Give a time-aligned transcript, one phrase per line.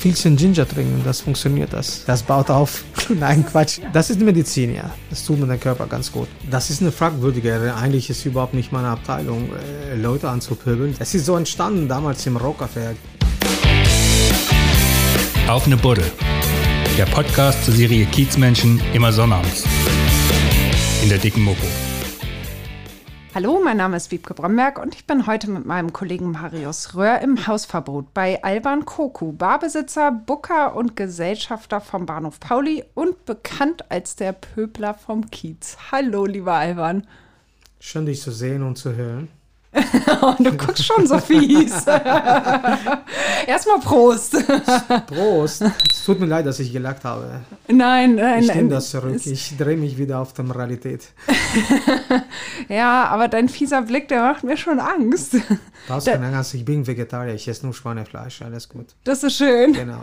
[0.00, 2.06] Viel Ginger trinken, das funktioniert das.
[2.06, 2.84] Das baut auf.
[3.10, 3.80] Nein, Quatsch.
[3.92, 4.90] Das ist Medizin, ja.
[5.10, 6.26] Das tut mir den Körper ganz gut.
[6.50, 10.96] Das ist eine fragwürdige, eigentlich ist überhaupt nicht meine Abteilung, äh, Leute anzupöbeln.
[10.98, 12.96] Es ist so entstanden damals im Rockerwerk.
[15.46, 16.10] Auf eine Buddel.
[16.96, 19.64] Der Podcast zur Serie Kiezmenschen immer sonnabends.
[21.02, 21.89] In der dicken Mopo.
[23.32, 27.20] Hallo, mein Name ist Wiebke Bromberg und ich bin heute mit meinem Kollegen Marius Röhr
[27.20, 34.16] im Hausverbot bei Alban Koku, Barbesitzer, Booker und Gesellschafter vom Bahnhof Pauli und bekannt als
[34.16, 35.76] der Pöbler vom Kiez.
[35.92, 37.06] Hallo, lieber Alban.
[37.78, 39.28] Schön, dich zu sehen und zu hören.
[40.40, 41.86] du guckst schon so fies.
[43.46, 44.36] Erstmal Prost.
[45.06, 45.62] Prost.
[45.90, 47.40] Es tut mir leid, dass ich gelacht habe.
[47.68, 48.56] Nein, nein, Ich nein.
[48.56, 49.24] nehme das zurück.
[49.24, 51.08] Ich drehe mich wieder auf die Realität.
[52.68, 55.36] Ja, aber dein fieser Blick, der macht mir schon Angst.
[55.88, 57.34] Brauchst keine Angst, ich bin Vegetarier.
[57.34, 58.42] Ich esse nur Schweinefleisch.
[58.42, 58.86] Alles gut.
[59.04, 59.72] Das ist schön.
[59.72, 59.94] Genau,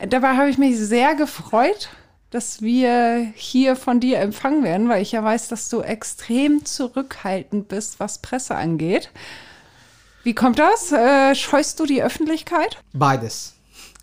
[0.00, 0.06] ja.
[0.06, 1.88] Dabei habe ich mich sehr gefreut,
[2.30, 7.68] dass wir hier von dir empfangen werden, weil ich ja weiß, dass du extrem zurückhaltend
[7.68, 9.10] bist, was Presse angeht.
[10.22, 10.92] Wie kommt das?
[10.92, 12.78] Äh, scheust du die Öffentlichkeit?
[12.92, 13.54] Beides.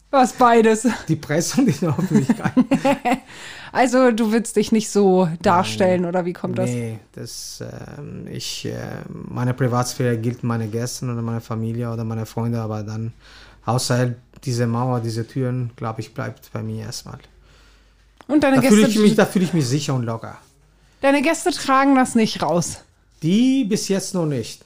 [0.10, 0.88] Was beides.
[1.08, 2.54] Die Presse und die Öffentlichkeit.
[3.72, 6.70] Also du willst dich nicht so darstellen oder wie kommt das?
[6.70, 8.78] Nee, das, ähm, ich, äh,
[9.10, 13.14] meine Privatsphäre gilt meine Gästen oder meine Familie oder meine Freunde, aber dann
[13.66, 17.20] außerhalb dieser Mauer, diese Türen, glaube ich, bleibt bei mir erstmal.
[18.28, 20.38] Und deine Da fühle ich, Gäste, mich, da fühle ich mich sicher und locker.
[21.02, 22.80] deine Gäste tragen das nicht raus.
[23.24, 24.64] Die bis jetzt noch nicht.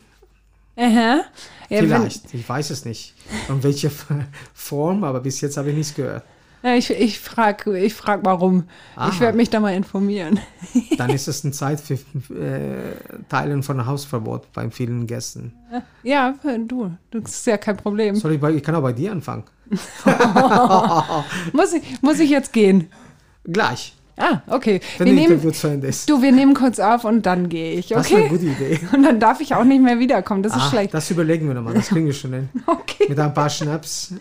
[0.76, 1.22] Aha.
[1.70, 3.14] Ja, Vielleicht, ich weiß es nicht.
[3.48, 3.92] Und welche
[4.54, 6.23] Form, aber bis jetzt habe ich nichts gehört.
[6.64, 8.66] Ja, ich ich frage ich frag warum.
[8.95, 9.09] Aha.
[9.09, 10.39] Ich werde mich da mal informieren.
[10.98, 11.95] Dann ist es eine Zeit für
[12.36, 12.95] äh,
[13.30, 15.54] Teilen von Hausverbot bei vielen Gästen.
[16.04, 16.36] Ja,
[16.67, 18.16] du, das ist ja kein Problem.
[18.16, 19.44] Soll ich, bei, ich kann auch bei dir anfangen.
[21.54, 22.89] Muss ich, muss ich jetzt gehen?
[23.45, 24.81] Gleich, Ah, okay.
[25.00, 26.08] wenn Wir nehmen, Interview zu Ende ist.
[26.09, 28.30] du, wir nehmen kurz auf und dann gehe ich, Das ist eine okay?
[28.30, 28.80] gute Idee.
[28.93, 30.43] Und dann darf ich auch nicht mehr wiederkommen.
[30.43, 30.93] Das ist Ah, schlecht.
[30.93, 32.49] das überlegen wir nochmal, das kriegen wir schon hin.
[32.67, 33.05] Okay.
[33.10, 34.14] Mit ein paar Schnaps.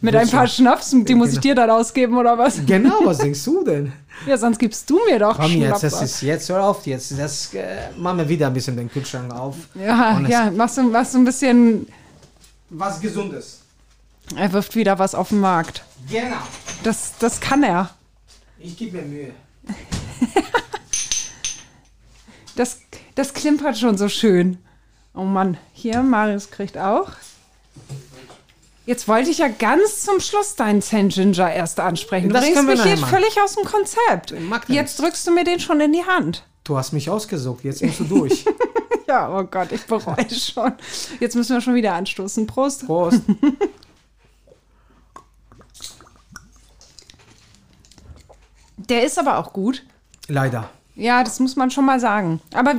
[0.00, 0.46] Mit ein paar.
[0.48, 1.42] Schnaps, die muss ich Genau.
[1.42, 2.60] dir dann ausgeben oder was?
[2.66, 3.92] Genau, was denkst du denn?
[4.26, 5.80] Ja, sonst gibst du mir doch Komm jetzt, Schnaps.
[5.82, 7.16] das ist jetzt, hör auf jetzt.
[7.16, 9.54] Das äh, machen wir wieder ein bisschen den Kühlschrank auf.
[9.74, 11.86] ja, ja, machst du, machst du ein bisschen,
[12.70, 13.60] Was Gesundes.
[14.34, 15.84] er wirft wieder was auf den Markt.
[16.10, 16.36] Genau.
[16.82, 17.90] Das, das kann er.
[18.64, 19.34] Ich gebe mir Mühe.
[22.56, 22.82] Das,
[23.16, 24.58] das klimpert schon so schön.
[25.12, 27.10] Oh Mann, hier, Marius kriegt auch.
[28.86, 31.08] Jetzt wollte ich ja ganz zum Schluss deinen St.
[31.08, 32.28] Ginger erst ansprechen.
[32.28, 33.10] Du Das bringst mich hier nachher machen.
[33.10, 34.30] völlig aus dem Konzept.
[34.30, 36.44] Der Jetzt drückst du mir den schon in die Hand.
[36.62, 38.44] Du hast mich ausgesucht, jetzt musst du durch.
[39.06, 40.72] Ja, oh Gott, ich bereue es schon.
[41.20, 42.46] Jetzt müssen wir schon wieder anstoßen.
[42.46, 42.86] Prost.
[42.86, 43.20] Prost.
[48.88, 49.82] Der ist aber auch gut.
[50.28, 50.68] Leider.
[50.96, 52.40] Ja, das muss man schon mal sagen.
[52.52, 52.74] Aber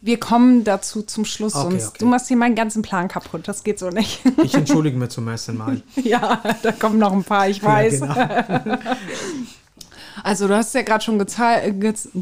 [0.00, 1.96] wir kommen dazu zum Schluss, Okay, sonst okay.
[2.00, 3.48] du machst hier meinen ganzen Plan kaputt.
[3.48, 4.20] Das geht so nicht.
[4.42, 5.82] Ich entschuldige mich zum ersten Mal.
[5.96, 8.00] ja, da kommen noch ein paar, ich weiß.
[8.00, 8.78] Ja, genau.
[10.24, 11.18] Also du hast ja gerade schon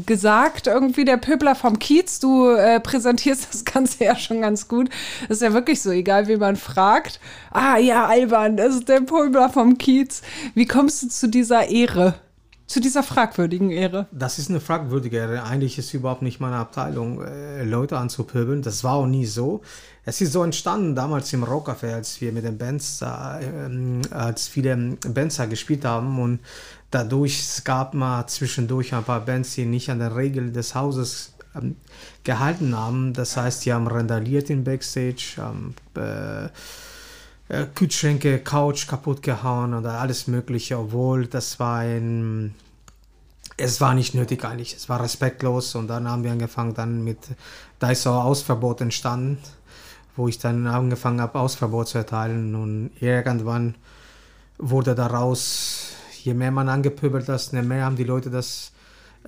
[0.05, 4.89] gesagt, irgendwie der Pöbler vom Kiez, du äh, präsentierst das Ganze ja schon ganz gut.
[5.27, 7.19] Das ist ja wirklich so, egal wie man fragt.
[7.51, 10.21] Ah ja, Alban, das ist der Pöbler vom Kiez.
[10.53, 12.15] Wie kommst du zu dieser Ehre?
[12.67, 14.07] Zu dieser fragwürdigen Ehre?
[14.11, 15.41] Das ist eine fragwürdige.
[15.41, 18.61] Eigentlich ist überhaupt nicht meine Abteilung, äh, Leute anzupöbeln.
[18.61, 19.61] Das war auch nie so.
[20.03, 24.97] Es ist so entstanden damals im Rockcafé, als wir mit den Bands, ähm, als viele
[25.07, 26.39] Bands da gespielt haben und
[26.91, 31.33] dadurch es gab mal zwischendurch ein paar Bands, die nicht an der Regel des Hauses
[31.55, 31.77] ähm,
[32.25, 33.13] gehalten haben.
[33.13, 36.49] Das heißt, die haben randaliert im Backstage, haben äh, äh,
[37.75, 42.53] Kühlschränke, Couch kaputt gehauen oder alles Mögliche, obwohl das war ein.
[43.55, 47.17] Es war nicht nötig eigentlich, es war respektlos und dann haben wir angefangen dann mit,
[47.79, 49.39] da ist auch Ausverbot entstanden,
[50.15, 53.73] wo ich dann angefangen habe, Ausverbot zu erteilen und irgendwann
[54.59, 58.73] wurde daraus, je mehr man angepöbelt hat, je mehr haben die Leute das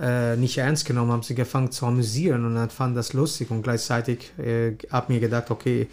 [0.01, 3.61] äh, nicht ernst genommen, haben sie gefangen zu amüsieren und dann fanden das lustig und
[3.63, 5.87] gleichzeitig äh, habe mir gedacht, okay,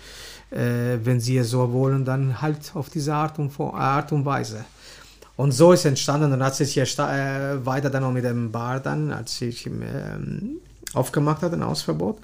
[0.50, 4.64] äh, wenn sie es so wollen, dann halt auf diese Art und, Art und Weise.
[5.36, 7.14] Und so ist entstanden und hat sich sta-
[7.52, 10.60] äh, weiter dann auch mit dem Bar dann, als ich ähm,
[10.94, 12.18] aufgemacht hatte, ein Hausverbot.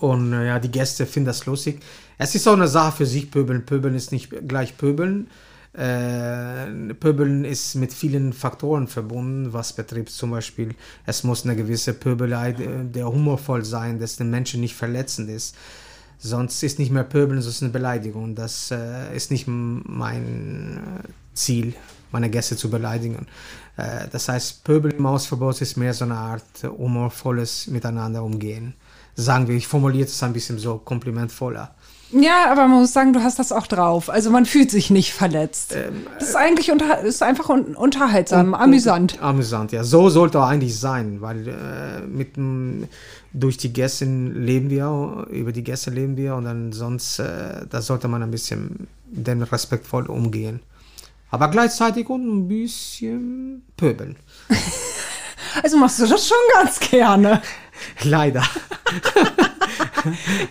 [0.00, 1.80] Und äh, ja, die Gäste finden das lustig.
[2.18, 3.64] Es ist auch eine Sache für sich, Pöbeln.
[3.64, 5.28] Pöbeln ist nicht gleich Pöbeln.
[5.76, 10.74] Äh, Pöbeln ist mit vielen Faktoren verbunden, was betrifft zum Beispiel,
[11.04, 15.54] es muss eine gewisse Pöbelei, äh, der humorvoll sein, dass den Menschen nicht verletzend ist.
[16.18, 18.34] Sonst ist nicht mehr Pöbeln, sonst eine Beleidigung.
[18.34, 21.74] Das äh, ist nicht mein äh, Ziel,
[22.10, 23.26] meine Gäste zu beleidigen.
[23.76, 28.74] Äh, das heißt, Pöbel im Hausverbot ist mehr so eine Art humorvolles Miteinander umgehen.
[29.14, 31.74] Sagen wir, ich formuliere es ein bisschen so komplimentvoller.
[32.12, 34.08] Ja, aber man muss sagen, du hast das auch drauf.
[34.10, 35.74] Also man fühlt sich nicht verletzt.
[35.74, 39.14] Ähm, das ist eigentlich unter, ist einfach un unterhaltsam, und, amüsant.
[39.14, 39.82] Und, amüsant, ja.
[39.82, 42.36] So sollte eigentlich sein, weil äh, mit
[43.32, 47.82] durch die Gäste leben wir, über die Gäste leben wir und dann sonst, äh, da
[47.82, 50.60] sollte man ein bisschen dem respektvoll umgehen.
[51.30, 54.16] Aber gleichzeitig und ein bisschen pöbeln.
[55.62, 57.40] Also machst du das schon ganz gerne.
[58.02, 58.42] Leider.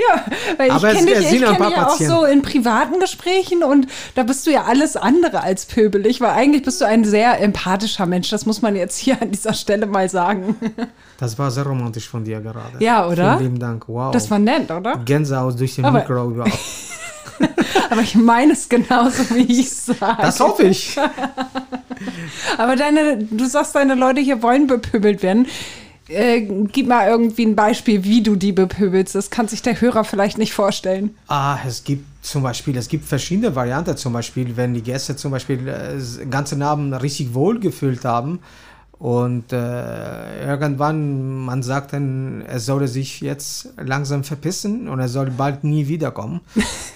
[0.09, 0.25] ja,
[0.57, 4.45] weil ich kenne dich, ich kenn dich auch so in privaten Gesprächen und da bist
[4.47, 8.29] du ja alles andere als pöbelig, weil eigentlich bist du ein sehr empathischer Mensch.
[8.29, 10.55] Das muss man jetzt hier an dieser Stelle mal sagen.
[11.17, 12.77] Das war sehr romantisch von dir gerade.
[12.79, 13.37] Ja, oder?
[13.37, 13.87] Vielen lieben Dank.
[13.87, 14.11] Wow.
[14.11, 14.97] Das war nett, oder?
[15.05, 16.59] Gänsehaut durch den Aber Mikro überhaupt.
[17.89, 20.21] Aber ich meine es genauso, wie ich es sage.
[20.21, 20.97] Das hoffe ich.
[22.57, 25.47] Aber deine, du sagst, deine Leute hier wollen bepöbelt werden.
[26.07, 26.41] Äh,
[26.71, 29.15] gib mal irgendwie ein Beispiel, wie du die bepöbelst.
[29.15, 31.15] Das kann sich der Hörer vielleicht nicht vorstellen.
[31.27, 33.97] Ah, es gibt zum Beispiel, es gibt verschiedene Varianten.
[33.97, 38.39] Zum Beispiel, wenn die Gäste zum Beispiel äh, ganzen Abend richtig wohlgefühlt haben
[38.99, 45.31] und äh, irgendwann man sagt dann, er solle sich jetzt langsam verpissen und er soll
[45.31, 46.41] bald nie wiederkommen.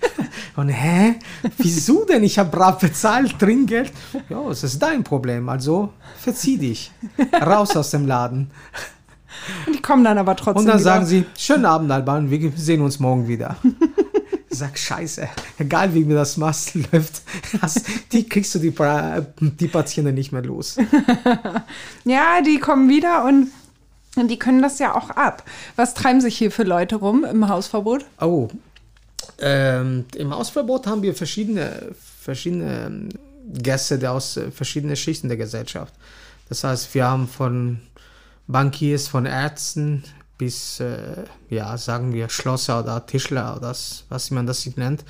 [0.56, 1.16] Und hä?
[1.58, 2.24] Wieso denn?
[2.24, 3.92] Ich habe brav bezahlt, Trinkgeld.
[4.28, 5.48] Ja, es ist dein Problem.
[5.48, 6.92] Also verzieh dich.
[7.40, 8.50] Raus aus dem Laden.
[9.66, 10.60] Und die kommen dann aber trotzdem.
[10.60, 10.84] Und dann wieder.
[10.84, 13.56] sagen sie: Schönen Abend, Alban, wir sehen uns morgen wieder.
[14.54, 15.26] Sag, scheiße,
[15.58, 17.22] egal wie mir das machst, läuft,
[17.62, 18.74] hast, die kriegst du die,
[19.40, 20.76] die Patienten nicht mehr los.
[22.04, 23.48] ja, die kommen wieder und,
[24.16, 25.42] und die können das ja auch ab.
[25.76, 28.04] Was treiben sich hier für Leute rum im Hausverbot?
[28.20, 28.50] Oh,
[29.38, 33.08] ähm, Im Hausverbot haben wir verschiedene, verschiedene ähm,
[33.52, 35.94] Gäste aus äh, verschiedenen Schichten der Gesellschaft.
[36.48, 37.80] Das heißt, wir haben von
[38.46, 40.04] Bankiers, von Ärzten
[40.38, 45.04] bis, äh, ja, sagen wir, Schlosser oder Tischler oder das, was man das nennt.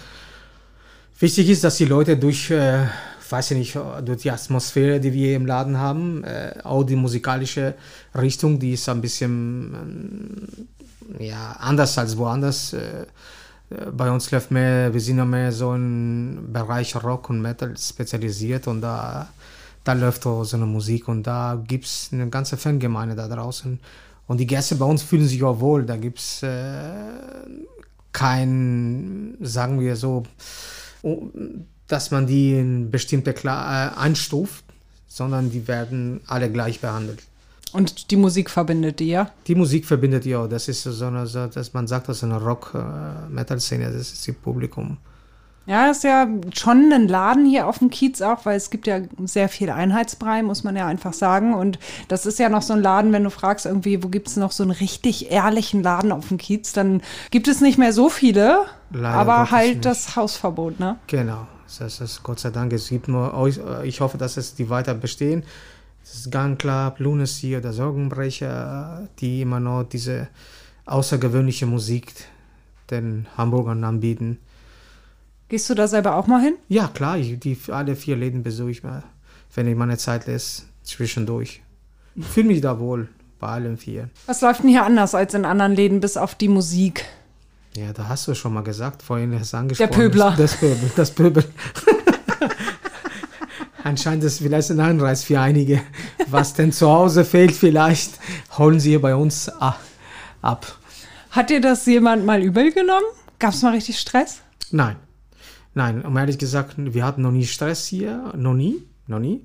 [1.18, 2.86] Wichtig ist, dass die Leute durch, äh,
[3.30, 7.74] weiß ich nicht, durch die Atmosphäre, die wir im Laden haben, äh, auch die musikalische
[8.14, 12.74] Richtung, die ist ein bisschen, ähm, ja, anders als woanders.
[13.92, 18.66] Bei uns läuft mehr, wir sind ja mehr so im Bereich Rock und Metal spezialisiert
[18.66, 19.28] und da,
[19.84, 23.78] da läuft auch so eine Musik und da gibt es eine ganze Fangemeinde da draußen.
[24.26, 25.84] Und die Gäste bei uns fühlen sich auch wohl.
[25.84, 26.82] Da gibt es äh,
[28.12, 30.22] kein, sagen wir so,
[31.88, 34.64] dass man die in bestimmte Kla äh, einstuft,
[35.06, 37.22] sondern die werden alle gleich behandelt.
[37.72, 39.30] Und die Musik verbindet die, ja?
[39.46, 40.46] Die Musik verbindet die auch.
[40.46, 44.34] Das ist so eine, dass man sagt, das ist eine Rock-Metal-Szene, äh, das ist das
[44.36, 44.98] Publikum.
[45.64, 49.00] Ja, ist ja schon ein Laden hier auf dem Kiez auch, weil es gibt ja
[49.24, 51.54] sehr viel Einheitsbrei, muss man ja einfach sagen.
[51.54, 51.78] Und
[52.08, 54.50] das ist ja noch so ein Laden, wenn du fragst irgendwie, wo gibt es noch
[54.50, 58.64] so einen richtig ehrlichen Laden auf dem Kiez, dann gibt es nicht mehr so viele,
[58.90, 60.96] Leider aber halt das Hausverbot, ne?
[61.06, 61.46] Genau.
[61.78, 63.48] Das ist Gott sei Dank, es gibt nur,
[63.84, 65.42] ich hoffe, dass es die weiter bestehen.
[66.02, 70.28] Das ist Gun Club, Lunacy oder Sorgenbrecher, die immer noch diese
[70.86, 72.12] außergewöhnliche Musik
[72.90, 74.38] den Hamburgern anbieten.
[75.48, 76.54] Gehst du da selber auch mal hin?
[76.68, 77.18] Ja, klar.
[77.18, 79.02] Ich, die, alle vier Läden besuche ich mal,
[79.54, 81.62] wenn ich meine Zeit lässt, zwischendurch.
[82.14, 84.08] Ich fühle mich da wohl bei allen vier.
[84.26, 87.04] Was läuft denn hier anders als in anderen Läden, bis auf die Musik?
[87.74, 89.90] Ja, da hast du schon mal gesagt, vorhin hast du angesprochen.
[89.90, 90.34] Der Pöbler.
[90.36, 90.90] Das, das Pöbel.
[90.96, 91.44] Das Pöbel.
[93.84, 95.80] Anscheinend ist vielleicht ein Anreiz für einige.
[96.28, 98.18] Was denn zu Hause fehlt, vielleicht
[98.56, 99.80] holen sie bei uns ab.
[101.30, 103.06] Hat dir das jemand mal übel genommen?
[103.38, 104.40] Gab es mal richtig Stress?
[104.70, 104.96] Nein.
[105.74, 108.32] Nein, um ehrlich gesagt, wir hatten noch nie Stress hier.
[108.36, 108.82] Noch nie.
[109.06, 109.44] Noch nie.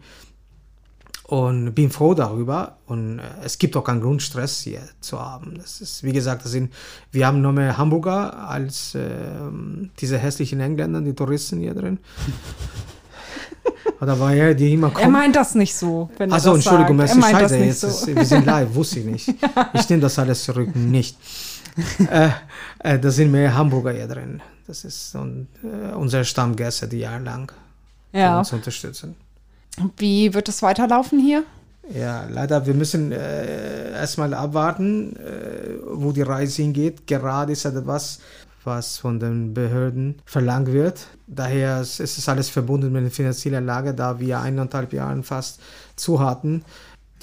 [1.23, 2.77] Und bin froh darüber.
[2.85, 5.55] Und äh, es gibt auch keinen Grund, Stress hier zu haben.
[5.57, 6.73] Das ist, wie gesagt, das sind,
[7.11, 9.09] wir haben noch mehr Hamburger als äh,
[9.99, 11.99] diese hässlichen Engländer, die Touristen hier drin.
[14.01, 15.05] Oder war er, die immer kommt?
[15.05, 16.09] Er meint das nicht so.
[16.17, 17.57] Wenn Achso, Entschuldigung, das ist scheiße.
[17.57, 17.87] Jetzt so.
[17.87, 19.35] ist, wir sind live, wusste ich nicht.
[19.73, 21.17] Ich nehme das alles zurück, nicht.
[22.11, 22.29] äh,
[22.79, 24.41] äh, da sind mehr Hamburger hier drin.
[24.67, 27.51] Das ist und, äh, unsere Stammgäste, die jahrelang
[28.11, 28.39] ja.
[28.39, 29.15] uns unterstützen.
[29.97, 31.43] Wie wird es weiterlaufen hier?
[31.93, 37.07] Ja, leider, wir müssen äh, erstmal abwarten, äh, wo die Reise hingeht.
[37.07, 38.19] Gerade ist etwas,
[38.67, 41.07] was von den Behörden verlangt wird.
[41.25, 45.59] Daher ist es alles verbunden mit der finanziellen Lage, da wir eineinhalb Jahre fast
[45.95, 46.63] zu hatten.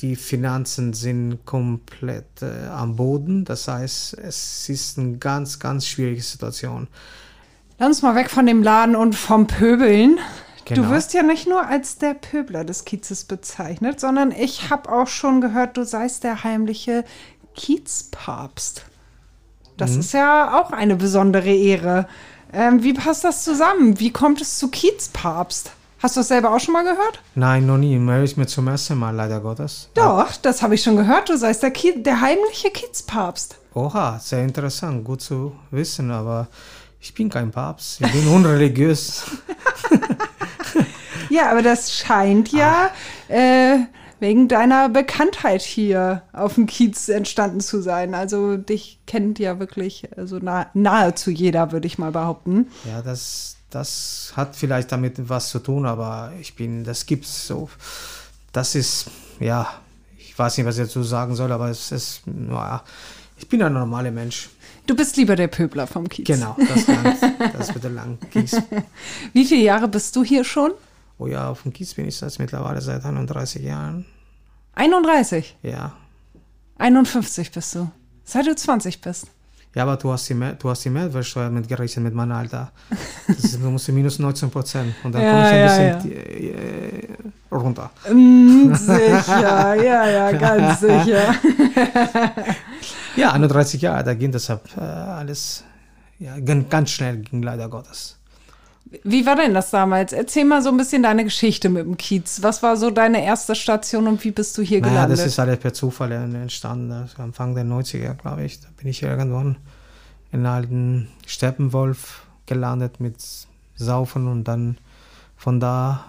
[0.01, 3.45] Die Finanzen sind komplett äh, am Boden.
[3.45, 6.89] Das heißt, es ist eine ganz, ganz schwierige Situation.
[7.79, 10.19] Lass uns mal weg von dem Laden und vom Pöbeln.
[10.65, 10.83] Genau.
[10.83, 15.09] Du wirst ja nicht nur als der Pöbler des Kiezes bezeichnet, sondern ich habe auch
[15.09, 17.05] schon gehört, du seist der heimliche
[17.55, 18.87] Kiezpapst.
[19.77, 20.01] Das Mhm.
[20.01, 22.07] ist ja auch eine besondere Ehre.
[22.53, 23.99] Ähm, wie passt das zusammen?
[23.99, 25.73] Wie kommt es zu Kiezpapst?
[26.01, 27.21] Hast du das selber auch schon mal gehört?
[27.35, 27.99] Nein, noch nie.
[27.99, 29.89] Höre ich mir zum ersten Mal, leider Gottes.
[29.95, 31.29] Doch, das habe ich schon gehört.
[31.31, 33.57] Du seist der, Kie der heimliche Kiezpapst.
[33.75, 36.47] Oha, sehr interessant, gut zu wissen, aber
[37.01, 38.01] ich bin kein Papst.
[38.03, 39.25] Ich bin unreligiös.
[41.31, 42.91] Ja, aber das scheint ja
[43.29, 43.79] äh,
[44.21, 48.15] wegen deiner Bekanntheit hier auf dem Kiez entstanden zu sein.
[48.15, 52.69] Also dich kennt ja wirklich also nah, nahezu jeder, würde ich mal behaupten.
[52.89, 57.69] Ja, das, das hat vielleicht damit was zu tun, aber ich bin, das gibt's so.
[58.53, 59.07] Das ist,
[59.41, 59.69] ja,
[60.17, 62.83] ich weiß nicht, was ich dazu sagen soll, aber es ist, naja,
[63.37, 64.49] ich bin ein normaler Mensch.
[64.87, 66.27] Du bist lieber der Pöbler vom Kiez.
[66.27, 68.19] Genau, das langt, das wird lang.
[68.31, 68.61] Kies.
[69.33, 70.73] Wie viele Jahre bist du hier schon?
[71.19, 74.05] Oh ja, auf dem Kies bin ich jetzt mittlerweile seit 31 Jahren.
[74.75, 75.57] 31.
[75.63, 75.93] Ja.
[76.79, 77.91] 51 bist du.
[78.25, 79.27] Seit du 20 bist.
[79.75, 82.71] Ja, aber du hast die, Mehr- du hast die Mehrwertsteuer mitgerechnet mit meinem Alter.
[83.27, 84.95] Das ist, du musst minus 19 Prozent.
[85.03, 87.91] Und dann Ja, komme ich ein ja, bisschen äh, runter.
[88.13, 91.35] Mm, sicher, ja, ja, ganz sicher.
[93.17, 95.65] Ja, 31 Jahre, da ging deshalb äh, alles
[96.19, 98.17] ja, ganz schnell, ging leider Gottes.
[99.03, 100.13] Wie war denn das damals?
[100.13, 102.43] Erzähl mal so ein bisschen deine Geschichte mit dem Kiez.
[102.43, 105.19] Was war so deine erste Station und wie bist du hier Naja, gelandet?
[105.19, 106.91] das ist alles per Zufall entstanden.
[106.91, 108.61] Das war Anfang der 90er, glaube ich.
[108.61, 109.57] Da bin ich irgendwann
[110.31, 113.17] in einem alten Steppenwolf gelandet mit
[113.75, 114.79] Saufen und dann
[115.37, 116.05] von da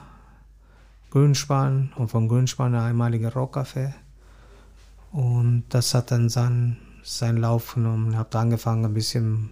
[1.12, 3.94] Grünspan und von Grünspan ein einmaliger Rockcafé.
[5.12, 8.17] Und das hat dann seinen, seinen Lauf genommen.
[8.17, 9.51] Habe angefangen, ein bisschen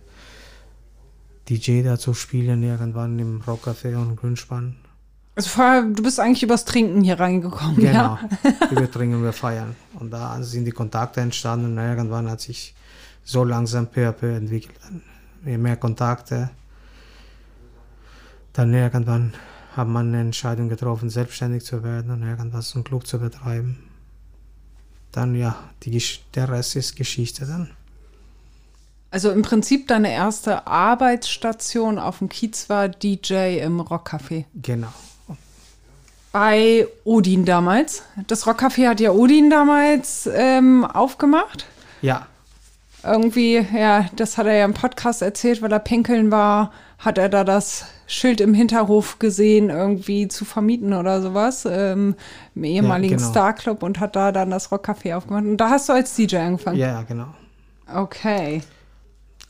[1.50, 4.76] DJ da zu spielen, irgendwann im Rockcafé und Grünspan.
[5.36, 7.92] Also vorher, du bist eigentlich übers Trinken hier reingekommen, Genau.
[7.92, 8.20] ja?
[8.70, 9.76] wir trinken, wir feiern.
[9.96, 12.76] Und da sind die Kontakte entstanden und irgendwann hat sich
[13.24, 14.76] so langsam peu à peu entwickelt.
[15.46, 16.52] Je mehr Kontakte.
[18.54, 19.34] Dann irgendwann
[19.76, 23.80] hat man eine Entscheidung getroffen, selbstständig zu werden und irgendwas einen Club zu betreiben.
[25.12, 26.02] Dann ja, die,
[26.36, 27.72] der Rest ist Geschichte dann.
[29.14, 34.46] Also im Prinzip deine erste Arbeitsstation auf dem Kiez war DJ im Rockcafé.
[34.56, 34.88] Genau.
[36.32, 38.02] Bei Odin damals.
[38.26, 41.68] Das Rockcafé hat ja Odin damals ähm, aufgemacht.
[42.02, 42.26] Ja,
[43.04, 47.30] Irgendwie, ja, das hat er ja im Podcast erzählt, weil er pinkeln war, hat er
[47.30, 52.16] da das Schild im Hinterhof gesehen, irgendwie zu vermieten oder sowas, ähm,
[52.56, 53.30] im ehemaligen genau.
[53.30, 55.44] Star Club und hat da dann das Rockcafé aufgemacht.
[55.44, 56.80] Und da hast du als DJ angefangen.
[56.80, 57.28] ja, genau.
[57.94, 58.64] Okay.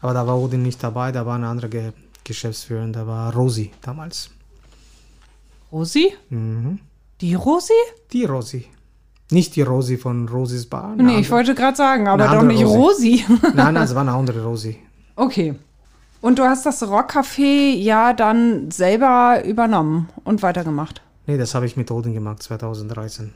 [0.04, 1.92] Aber da war Odin nicht dabei, da war eine andere Ge
[2.26, 4.30] Geschäftsführerin, da war Rosi damals.
[5.72, 6.14] Rosi?
[6.30, 6.80] Mhm.
[7.20, 7.74] Die Rosi?
[8.14, 8.66] Die Rosi.
[9.32, 10.96] Nicht die Rosi von Rosis Bar.
[10.96, 11.32] Nee, ich andere.
[11.32, 13.26] wollte gerade sagen, aber doch nicht Rosi.
[13.56, 14.78] Nein, nein, es war eine andere Rosi.
[15.16, 15.56] okay.
[16.22, 21.02] Und du hast das Rockcafé ja dann selber übernommen und weitergemacht.
[21.28, 23.34] Nee, das habe ich mit Odin gemacht, 2013.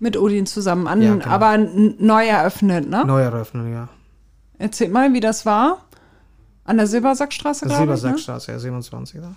[0.00, 1.26] Mit Odin zusammen, an, Ja, genau.
[1.26, 3.04] aber neu eröffnet, ne?
[3.06, 3.88] Neueröffnung, ja.
[4.60, 5.86] Erzähl mal, wie das war.
[6.64, 7.86] An der Silbersackstraße, glaube.
[7.86, 7.96] Ne?
[7.96, 9.34] Silbersackstraße, ja, 27 da.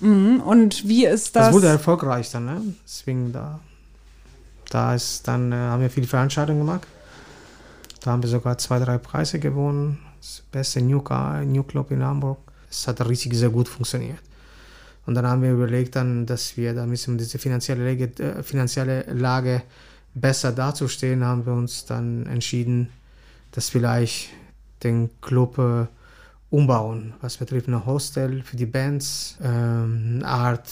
[0.00, 0.40] Mhm.
[0.40, 1.54] Und wie ist Das, das?
[1.54, 2.62] wurde erfolgreich dann, ne?
[2.84, 3.60] Deswegen da.
[4.70, 6.86] Da ist dann, äh, haben wir viele Veranstaltungen gemacht.
[8.00, 9.98] Da haben wir sogar zwei, drei Preise gewonnen.
[10.20, 12.38] Das beste New, Car, New Club in Hamburg.
[12.70, 14.18] Es hat richtig sehr gut funktioniert.
[15.04, 19.02] Und dann haben wir überlegt, dann, dass wir da müssen diese finanzielle Lage, äh, finanzielle
[19.12, 19.62] Lage
[20.14, 22.88] besser dazustehen, haben wir uns dann entschieden,
[23.52, 24.30] dass vielleicht
[24.82, 25.86] den Club äh,
[26.50, 30.68] umbauen, was betrifft ein Hostel für die Bands, ähm, eine Art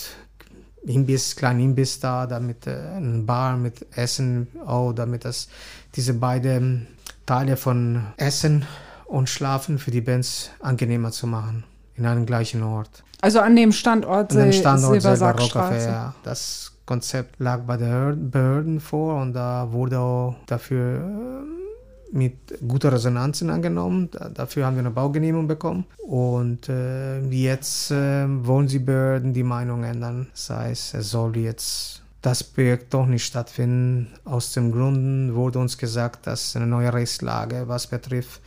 [0.84, 5.48] Imbiss, kleinen Imbiss da, damit äh, ein Bar mit Essen, auch damit das
[5.94, 6.86] diese beiden
[7.26, 8.64] Teile von Essen
[9.06, 11.64] und Schlafen für die Bands angenehmer zu machen
[11.96, 13.02] in einem gleichen Ort.
[13.20, 15.74] also an dem Standort, An dem Standort selber Silbersackstraße.
[15.74, 16.14] Rockcafé, ja.
[16.22, 21.67] Das Konzept lag bei den Behör- Behörden vor und da wurde auch dafür äh,
[22.12, 24.08] mit guter Resonanzen angenommen.
[24.10, 25.84] Da, dafür haben wir eine Baugenehmigung bekommen.
[25.98, 30.28] Und äh, jetzt äh, wollen die Behörden die Meinung ändern.
[30.32, 34.08] Das heißt, es soll jetzt das Projekt doch nicht stattfinden.
[34.24, 38.40] Aus dem Grund wurde uns gesagt, dass eine neue Rechtslage, was betrifft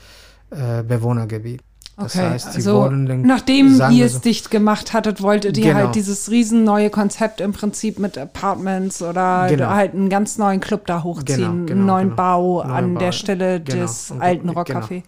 [0.50, 1.62] äh, Bewohnergebiet.
[1.98, 5.58] Das Okay, heißt, sie also wollen den, nachdem ihr es so- dicht gemacht hattet, wolltet
[5.58, 5.76] ihr Genau.
[5.86, 9.70] halt dieses riesen neue Konzept im Prinzip mit Apartments oder Genau.
[9.70, 12.16] halt einen ganz neuen Club da hochziehen, Genau, genau, einen neuen genau.
[12.16, 13.82] Bau Neuen an Bau, der Stelle genau.
[13.84, 14.50] des Und- alten.
[14.50, 15.04] Rockcafé.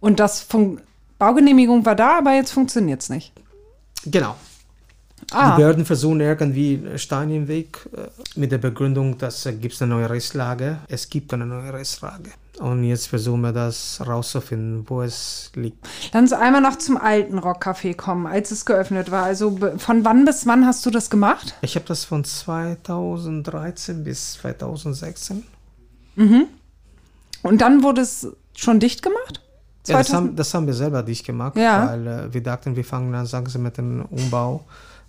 [0.00, 0.80] Und das fun
[1.18, 3.32] Baugenehmigung war da, aber jetzt funktioniert es nicht.
[4.06, 4.36] Genau.
[5.32, 8.06] Ah, Die Behörden versuchen irgendwie Stein im Weg äh,
[8.36, 10.78] mit der Begründung, dass äh, gibt es eine neue Restlage.
[10.88, 12.30] Es gibt eine neue Restlage.
[12.60, 15.78] Und jetzt versuchen wir das rauszufinden, wo es liegt.
[16.12, 19.22] Lass uns einmal noch zum alten Rockcafé kommen, als es geöffnet war.
[19.24, 21.54] Also von wann bis wann hast du das gemacht?
[21.62, 25.42] Ich habe das von 2013 bis 2016.
[26.16, 29.40] Und dann wurde es schon dicht gemacht?
[29.86, 31.88] Ja, das, 2000 haben, das haben wir selber dicht gemacht, Ja.
[31.88, 34.64] weil äh, wir dachten, wir fangen dann sagen Sie, mit dem Umbau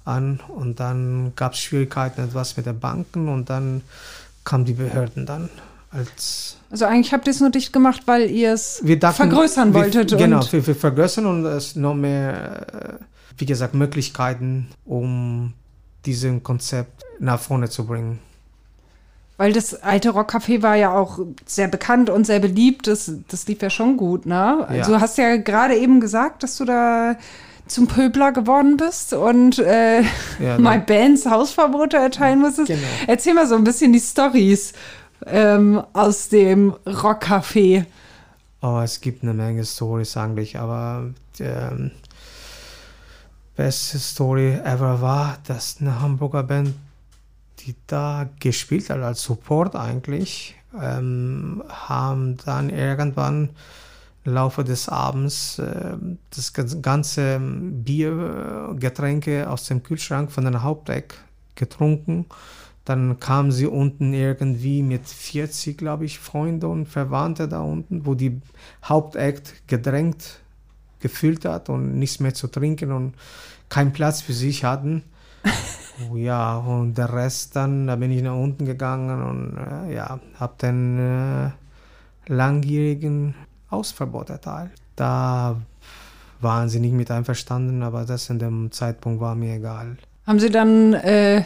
[0.06, 3.82] an und dann gab es Schwierigkeiten etwas mit den Banken und dann
[4.46, 5.50] kamen die Behörden dann
[5.92, 9.82] als Also eigentlich habt ihr es nur dicht gemacht, weil ihr es wir vergrößern wir,
[9.82, 10.18] wolltet.
[10.18, 13.04] Genau, und wir, wir vergrößern und es noch mehr, äh,
[13.38, 15.54] wie gesagt, Möglichkeiten, um
[16.06, 18.20] diesen Konzept nach vorne zu bringen.
[19.38, 22.88] weil das alte Rockcafé war ja auch sehr bekannt und sehr beliebt.
[22.88, 24.68] Das, das lief ja schon gut, ne?
[24.74, 24.86] Ja.
[24.86, 27.16] Du hast ja gerade eben gesagt, dass du da
[27.68, 30.02] zum Pöbler geworden bist und äh,
[30.40, 30.84] Ja, mal ne?
[30.86, 32.68] Bands Hausverbote erteilen musstest.
[32.68, 32.82] Genau.
[33.08, 34.74] Erzähl mal so ein bisschen die Stories
[35.26, 37.86] ähm, aus dem Rockcafé.
[38.62, 41.10] Oh, es gibt eine Menge Stories eigentlich, aber
[41.40, 41.92] die ähm,
[43.56, 46.76] beste Story ever war, dass eine Hamburger Band,
[47.60, 53.50] die da gespielt hat als Support eigentlich, ähm, haben dann irgendwann
[54.24, 55.98] im Laufe des Abends äh,
[56.36, 61.16] das gan- ganze Bier, äh, Getränke aus dem Kühlschrank von dem Hauptdeck
[61.56, 62.28] getrunken.
[62.86, 68.16] Dann kamen sie unten irgendwie mit 40, glaube ich, Freunde und Verwandte da unten, wo
[68.16, 68.42] die
[68.84, 70.42] Hauptakt gedrängt
[71.02, 73.16] gefüllt hat und nichts mehr zu trinken und
[73.70, 75.04] keinen Platz für sich hatten.
[76.10, 80.20] Oh ja, und der Rest dann, da bin ich nach unten gegangen und äh, ja,
[80.40, 81.52] habe den äh,
[82.28, 83.36] langjährigen
[83.70, 84.72] Ausverbot erteilt.
[84.96, 85.58] Da
[86.40, 89.98] waren sie nicht mit einverstanden, aber das in dem Zeitpunkt war mir egal.
[90.26, 91.44] Haben sie dann äh,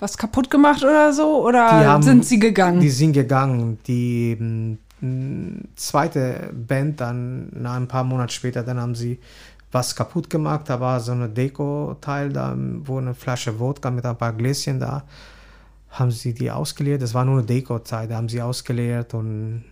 [0.00, 1.46] was kaputt gemacht oder so?
[1.46, 2.80] Oder haben- sind sie gegangen?
[2.80, 3.78] Die sind gegangen.
[3.86, 4.36] Die
[5.00, 9.18] mm, zweite Band dann, nach ein paar Monate später, dann haben sie
[9.70, 10.68] was kaputt gemacht.
[10.68, 15.04] Da war so ein Deko-Teil, da wo eine Flasche Wodka mit ein paar Gläschen da.
[15.90, 17.02] Haben sie die ausgeleert.
[17.02, 18.10] Das war nur eine Deko-Zeit.
[18.10, 19.64] Da haben sie ausgeleert und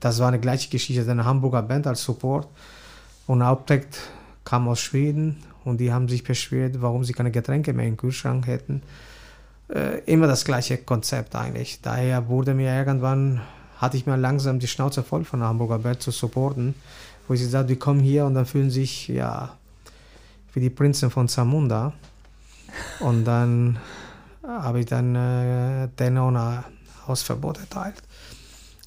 [0.00, 1.08] das war eine gleiche Geschichte.
[1.08, 2.48] Eine Hamburger Band als Support.
[3.26, 3.98] Und Hauptakt
[4.44, 8.46] kam aus Schweden und die haben sich beschwert, warum sie keine Getränke mehr im Kühlschrank
[8.46, 8.82] hätten
[9.68, 11.80] äh, immer das gleiche Konzept eigentlich.
[11.82, 13.40] Daher wurde mir irgendwann,
[13.78, 16.74] hatte ich mir langsam die Schnauze voll von Hamburger Band zu supporten,
[17.26, 19.56] wo ich gesagt die kommen hier und dann fühlen sich, ja,
[20.52, 21.92] wie die Prinzen von Zamunda.
[23.00, 23.78] Und dann
[24.46, 26.64] habe ich dann äh, den ohne
[27.06, 28.02] Hausverbot erteilt.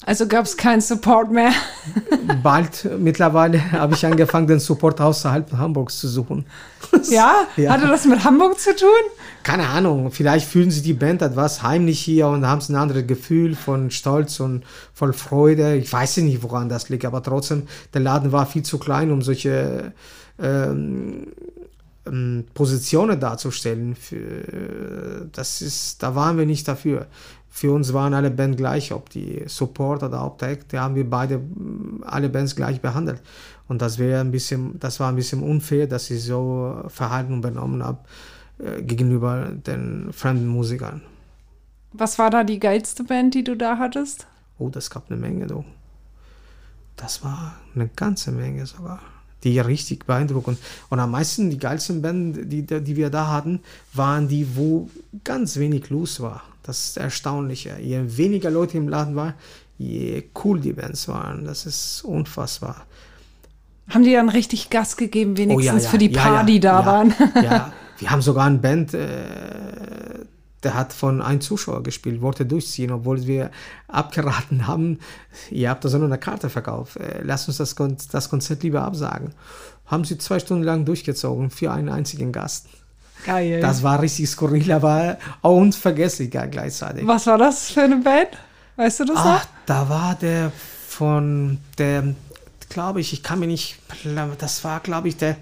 [0.06, 1.52] Also gab es keinen Support mehr.
[2.42, 6.46] Bald mittlerweile habe ich angefangen, den Support außerhalb Hamburgs zu suchen.
[7.10, 7.46] Ja?
[7.56, 7.72] Ja.
[7.72, 8.88] Hatte das mit Hamburg zu tun?
[9.48, 13.54] keine Ahnung, vielleicht fühlen sie die Band etwas heimlich hier und haben ein anderes Gefühl
[13.54, 15.76] von Stolz und voll Freude.
[15.76, 17.62] Ich weiß nicht, woran das liegt, aber trotzdem,
[17.94, 19.94] der Laden war viel zu klein, um solche
[20.38, 21.28] ähm,
[22.06, 23.96] ähm, Positionen darzustellen.
[25.32, 27.06] Das ist, da waren wir nicht dafür.
[27.50, 32.04] Für uns waren alle Bands gleich, ob die Support oder Hauptact, haben wir beide mm,
[32.06, 33.20] alle Bands gleich behandelt.
[33.68, 37.82] Und das wäre ein bisschen, das war ein bisschen unfair, dass ich so Verhalten übernommen
[37.82, 37.98] habe
[38.58, 41.02] äh, gegenüber den fremden Musikern.
[41.92, 44.26] Was war da die geilste Band, die du da hattest?
[44.58, 45.64] Oh, das gab eine Menge, du.
[46.96, 49.00] Das war eine ganze Menge sogar.
[49.44, 50.58] Die richtig beeindruckend.
[50.90, 53.60] Und am meisten, die geilsten Band, die, die wir da hatten,
[53.94, 54.90] waren die, wo
[55.22, 56.42] ganz wenig los war.
[56.68, 57.64] Das ist erstaunlich.
[57.64, 59.32] Je weniger Leute im Laden waren,
[59.78, 61.46] je cool die Bands waren.
[61.46, 62.84] Das ist unfassbar.
[63.88, 67.14] Haben die dann richtig Gas gegeben, Oh, wenigstens für die paar, die da ja, waren?
[67.42, 70.26] Ja, wir haben sogar eine Band, äh,
[70.62, 73.50] der hat von einem Zuschauer gespielt, wollte durchziehen, obwohl wir
[73.86, 74.98] abgeraten haben,
[75.50, 78.82] ihr habt da so eine Karte verkauft, äh, lasst uns das, Kon das Konzert lieber
[78.82, 79.32] absagen.
[79.86, 82.66] Haben sie zwei Stunden lang durchgezogen für einen einzigen Gast.
[83.24, 83.60] Geil.
[83.60, 87.06] Das war richtig skurril, aber auch unvergesslich gleichzeitig.
[87.06, 88.30] Was war das für eine Band?
[88.76, 90.52] Weißt du das Ach, da war der
[90.88, 92.14] von der,
[92.68, 93.78] glaube ich, ich kann mir nicht,
[94.38, 95.36] das war, glaube ich, der,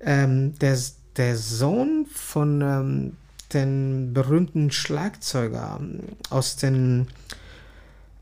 [0.00, 0.78] ähm, der,
[1.16, 3.16] der Sohn von ähm,
[3.52, 5.80] den berühmten Schlagzeuger
[6.30, 7.08] aus den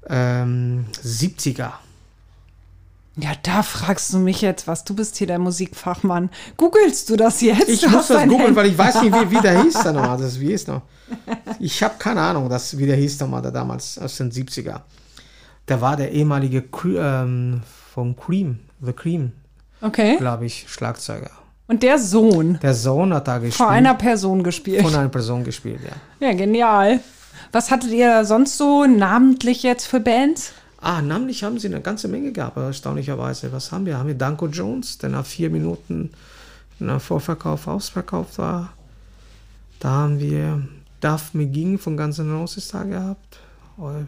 [0.08, 1.72] ähm, 70er.
[3.18, 4.84] Ja, da fragst du mich jetzt was.
[4.84, 6.28] Du bist hier der Musikfachmann.
[6.58, 7.68] Googlest du das jetzt?
[7.68, 10.18] Ich Du muss das googeln, weil ich weiß nicht, wie, wie der hieß da nochmal.
[10.18, 10.82] Das, wie hieß noch?
[11.58, 14.80] Ich habe keine Ahnung, das, wie der hieß nochmal da damals, aus den 70er.
[15.68, 17.62] Der war der ehemalige ähm,
[17.94, 19.32] vom Cream, The Cream,
[19.80, 20.16] Okay.
[20.18, 21.30] glaube ich, Schlagzeuger.
[21.68, 23.54] Und der Sohn Der Sohn hat da gespielt.
[23.54, 24.82] vor einer Person gespielt.
[24.82, 26.28] von einer Person gespielt, ja.
[26.28, 27.00] Ja, genial.
[27.50, 30.52] Was hattet ihr sonst so namentlich jetzt für Bands?
[30.88, 33.50] Ah, namentlich haben sie eine ganze Menge gehabt, erstaunlicherweise.
[33.50, 33.98] Was haben wir?
[33.98, 36.10] Haben wir Danko Jones, der nach vier Minuten
[36.78, 38.72] nach Vorverkauf ausverkauft war.
[39.80, 40.62] Da haben wir
[41.00, 43.38] Duff McGing von Guns N' Roses da gehabt.
[43.80, 44.06] Ähm,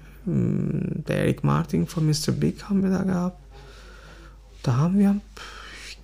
[1.08, 2.30] Der Eric Martin von Mr.
[2.30, 3.40] Big haben wir da gehabt.
[4.62, 5.96] Da haben wir pff,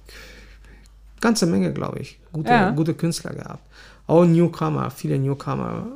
[1.20, 2.18] ganze Menge, glaube ich.
[2.32, 2.70] Gute, Ja.
[2.70, 3.62] gute Künstler gehabt.
[4.08, 5.86] Auch Newcomer, viele Newcomer,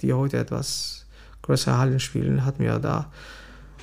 [0.00, 1.06] die heute etwas
[1.42, 3.10] größere Hallen spielen, hatten wir da.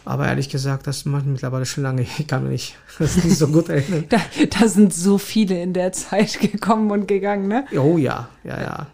[0.06, 2.06] Aber ehrlich gesagt, das macht mittlerweile schon lange.
[2.18, 4.06] Ich kann mich nicht, das nicht so gut erinnern.
[4.10, 4.20] Da,
[4.60, 7.66] da sind so viele in der Zeit gekommen und gegangen, ne?
[7.78, 8.88] Oh ja, ja, ja.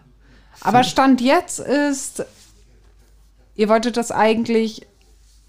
[0.62, 2.24] Aber Stand jetzt ist,
[3.56, 4.86] ihr wolltet das eigentlich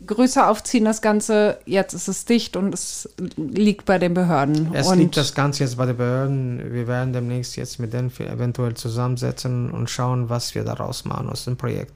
[0.06, 1.60] größer aufziehen, das Ganze.
[1.66, 4.74] Jetzt ist es dicht und es liegt bei den Behörden.
[4.74, 6.74] Es und liegt das Ganze jetzt bei den Behörden.
[6.74, 11.46] Wir werden demnächst jetzt mit denen eventuell zusammensetzen und schauen, was wir daraus machen aus
[11.46, 11.94] dem Projekt.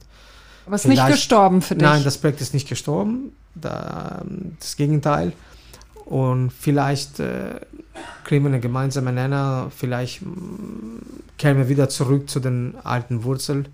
[0.68, 1.82] Aber ist nicht gestorben für dich.
[1.82, 3.32] Nein, das Projekt ist nicht gestorben.
[3.54, 4.22] Da,
[4.60, 5.32] das Gegenteil.
[6.04, 7.60] Und vielleicht äh,
[8.24, 9.70] kriegen wir einen gemeinsamen Nenner.
[9.74, 10.28] Vielleicht mm,
[11.38, 13.68] kehren wir wieder zurück zu den alten Wurzeln.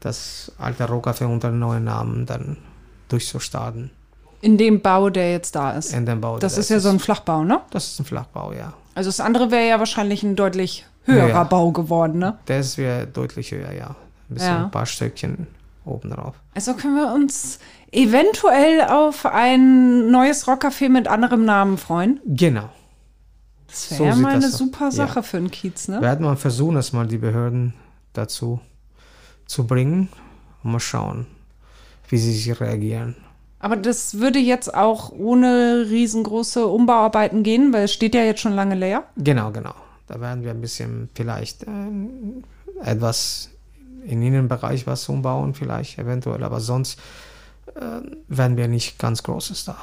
[0.00, 2.56] Das alte Rohkaffee unter einem neuen Namen dann
[3.08, 3.90] durchzustarten.
[4.40, 5.92] in dem Bau, der jetzt da ist.
[5.92, 6.38] In dem Bau.
[6.38, 7.60] Das ist ja so ein Flachbau, ne?
[7.70, 8.72] Das ist ein Flachbau, ja.
[8.94, 11.44] Also das andere wäre ja wahrscheinlich ein deutlich höherer ja.
[11.44, 12.38] Bau geworden, ne?
[12.46, 13.88] Das wäre deutlich höher, ja.
[14.30, 14.64] Ein bisschen Ja.
[14.64, 15.46] ein paar Stöckchen
[15.84, 16.34] oben drauf.
[16.54, 17.58] Also können wir uns
[17.92, 22.20] eventuell auf ein neues Rockcafé mit anderem Namen freuen.
[22.26, 22.68] Genau.
[23.66, 25.22] Das So wäre sieht mal eine super Sache Ja.
[25.22, 26.00] für einen Kiez, ne?
[26.00, 27.74] Werden wir versuchen, es mal die Behörden
[28.12, 28.60] dazu
[29.46, 30.08] zu bringen
[30.62, 31.26] und mal schauen,
[32.08, 33.16] wie sie sich reagieren.
[33.60, 38.54] Aber das würde jetzt auch ohne riesengroße Umbauarbeiten gehen, weil es steht ja jetzt schon
[38.54, 39.04] lange leer.
[39.16, 39.74] Genau, genau.
[40.06, 42.42] Da werden wir ein bisschen vielleicht ähm,
[42.82, 43.49] etwas
[44.04, 46.98] im Innenbereich was umbauen, vielleicht eventuell, aber sonst
[47.74, 49.76] äh, werden wir nicht ganz Großes da.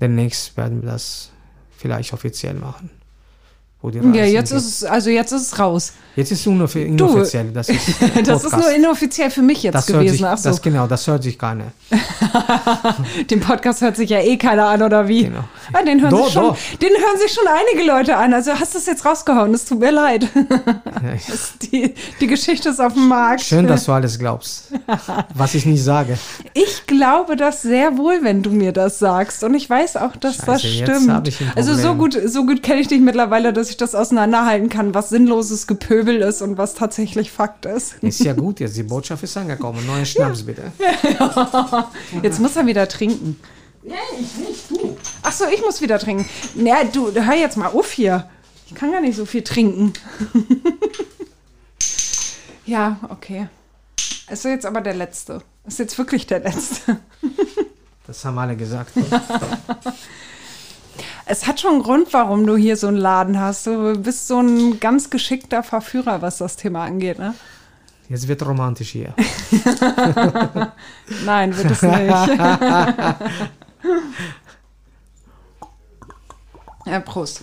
[0.00, 1.30] Demnächst werden wir das
[1.76, 2.90] vielleicht offiziell machen.
[3.80, 4.58] Wo die Ja, Reisen jetzt geht.
[4.58, 5.92] ist es, also jetzt ist es raus.
[6.16, 7.52] Jetzt ist es inoffiziell.
[7.52, 7.80] Das ist,
[8.26, 10.14] Das ist nur inoffiziell für mich jetzt das gewesen.
[10.16, 11.66] sich, Ach so, das, genau, das hört sich keiner.
[13.30, 15.24] den Podcast hört sich ja eh keiner an, oder wie?
[15.24, 15.44] Genau.
[15.72, 18.34] Ah, den, hören Doch, sich schon, den hören sich schon einige Leute an.
[18.34, 20.26] Also hast du es jetzt rausgehauen, es tut mir leid.
[21.28, 23.42] Das- die, die Geschichte ist auf dem Markt.
[23.42, 24.72] Schön, dass du alles glaubst,
[25.34, 26.18] was ich nicht sage.
[26.54, 29.44] Ich glaube das sehr wohl, wenn du mir das sagst.
[29.44, 31.56] Und ich weiß auch, dass das Scheiße, jetzt stimmt.
[31.56, 35.10] Also so gut, so gut kenne ich dich mittlerweile, dass ich das auseinanderhalten kann, was
[35.10, 37.94] sinnloses Gepöbel ist und was tatsächlich Fakt ist.
[38.02, 39.84] Ist ja gut, jetzt die Botschaft ist angekommen.
[39.86, 40.72] Neuen Schnaps bitte.
[42.22, 43.38] Jetzt muss er wieder trinken.
[43.82, 44.96] Ja, ich nicht, du.
[45.22, 46.28] Ach so, ich muss wieder trinken.
[46.54, 48.28] Na, du, hör jetzt mal auf hier.
[48.66, 49.92] Ich kann gar nicht so viel trinken.
[52.66, 53.48] ja, okay.
[54.30, 55.42] Ist jetzt aber der letzte.
[55.66, 56.98] Ist jetzt wirklich der letzte.
[58.06, 58.92] Das haben alle gesagt.
[61.30, 63.66] Es hat schon einen Grund, warum du hier so einen Laden hast.
[63.66, 67.34] Du bist so ein ganz geschickter Verführer, was das Thema angeht, ne?
[68.08, 69.12] Jetzt wird romantisch hier.
[71.26, 72.00] Nein, wird es nicht.
[76.86, 77.42] ja, Prost.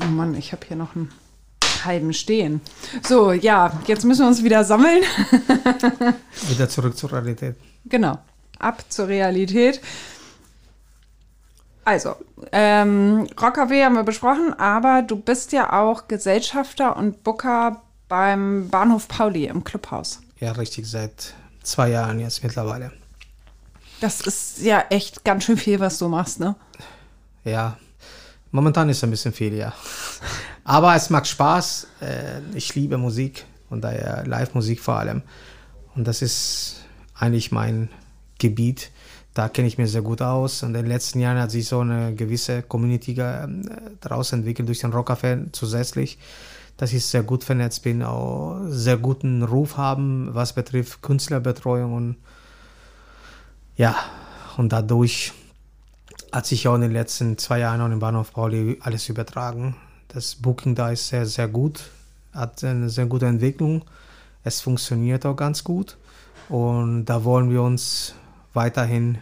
[0.00, 1.12] Oh Mann, ich habe hier noch einen
[1.84, 2.62] halben stehen.
[3.02, 5.02] So, ja, jetzt müssen wir uns wieder sammeln.
[6.48, 7.56] Wieder zurück zur Realität.
[7.84, 8.18] Genau,
[8.58, 9.80] ab zur Realität.
[11.84, 12.16] Also,
[12.52, 19.08] ähm, Rockaway haben wir besprochen, aber du bist ja auch Gesellschafter und Booker beim Bahnhof
[19.08, 20.20] Pauli im Clubhaus.
[20.38, 22.92] Ja, richtig, seit zwei Jahren jetzt mittlerweile.
[24.00, 26.54] Das ist ja echt ganz schön viel, was du machst, ne?
[27.44, 27.78] Ja,
[28.50, 29.72] momentan ist ein bisschen viel, ja.
[30.64, 31.86] Aber es macht Spaß.
[32.00, 35.22] Äh, Ich liebe Musik und daher Live-Musik vor allem.
[35.94, 37.88] Und das ist eigentlich mein
[38.38, 38.90] Gebiet.
[39.34, 40.62] Da kenne ich mich sehr gut aus.
[40.62, 43.46] Und in den letzten Jahren hat sich so eine gewisse Community äh,
[44.00, 46.18] daraus entwickelt durch den Rockcafé zusätzlich,
[46.76, 52.16] dass ich sehr gut vernetzt bin, auch sehr guten Ruf haben, was betrifft Künstlerbetreuung und
[53.76, 53.94] ja,
[54.56, 55.32] und dadurch
[56.32, 59.76] hat sich auch in den letzten zwei Jahren auch im Bahnhof Pauli alles übertragen.
[60.08, 61.90] Das Booking da ist sehr, sehr gut,
[62.32, 63.84] hat eine sehr gute Entwicklung.
[64.42, 65.96] Es funktioniert auch ganz gut
[66.48, 68.14] und da wollen wir uns
[68.54, 69.18] weiterhin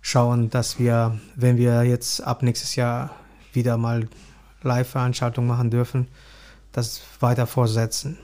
[0.00, 3.10] schauen, dass wir, wenn wir jetzt ab nächstes Jahr
[3.52, 4.08] wieder mal
[4.62, 6.08] Live-Veranstaltungen machen dürfen,
[6.72, 8.18] das weiter fortsetzen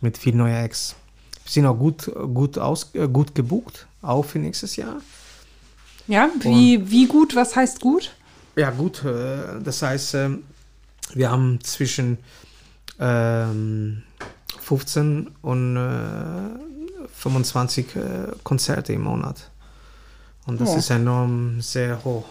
[0.00, 0.96] mit viel neuer Acts.
[1.44, 5.00] Wir sind auch gut, gut, aus, äh, gut gebucht, auch für nächstes Jahr.
[6.08, 8.12] Ja, wie, wie gut, was heißt gut?
[8.56, 10.42] Ja, gut, äh, das heißt, ähm,
[11.14, 12.18] wir haben zwischen
[12.98, 14.02] ähm,
[14.60, 16.71] 15 und äh,
[17.22, 18.00] 25 äh,
[18.42, 19.50] Konzerte im Monat.
[20.46, 20.76] Und das Oh.
[20.76, 22.24] ist enorm sehr hoch.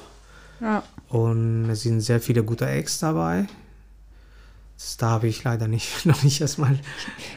[0.59, 0.83] Ja.
[1.07, 3.47] Und es sind sehr viele gute Acts dabei.
[4.77, 6.77] Das darf ich leider nicht, noch nicht erstmal.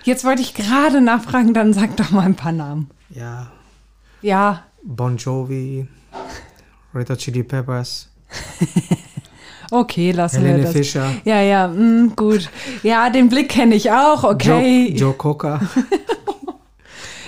[0.02, 2.90] Jetzt wollte ich gerade nachfragen, dann sag doch mal ein paar Namen.
[3.10, 3.52] Ja,
[4.20, 5.86] Ja, Bon Jovi,
[6.94, 8.08] Red Hot Chili Peppers,
[9.70, 10.72] okay, lassen Helene wir das.
[10.72, 12.50] Fischer, Ja, ja, mm, gut.
[12.82, 14.88] Ja, den Blick kenne ich auch, okay.
[14.88, 15.60] Joe, Joe Cocker,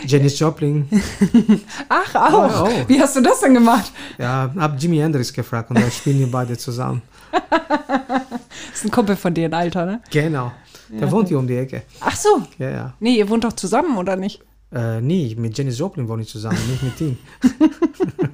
[0.05, 0.89] Janis Joplin.
[1.89, 2.31] Ach, auch.
[2.31, 2.89] Ja, auch.
[2.89, 3.93] Wie hast du das denn gemacht?
[4.19, 7.03] Ja, hab Jimi Hendrix gefragt und da spielen die beide zusammen.
[7.33, 7.43] Das
[8.75, 10.01] ist ein Kumpel von dir, ein Alter, ne?
[10.11, 10.53] Genau.
[10.89, 11.83] Der wohnt hier um die Ecke.
[12.01, 12.43] Ach so.
[12.59, 12.95] Ja, ja.
[13.01, 14.41] Nee, ihr wohnt doch zusammen, oder nicht?
[14.73, 17.19] Äh, nee, mit Janis Joplin wohne ich zusammen, nicht mit ihm.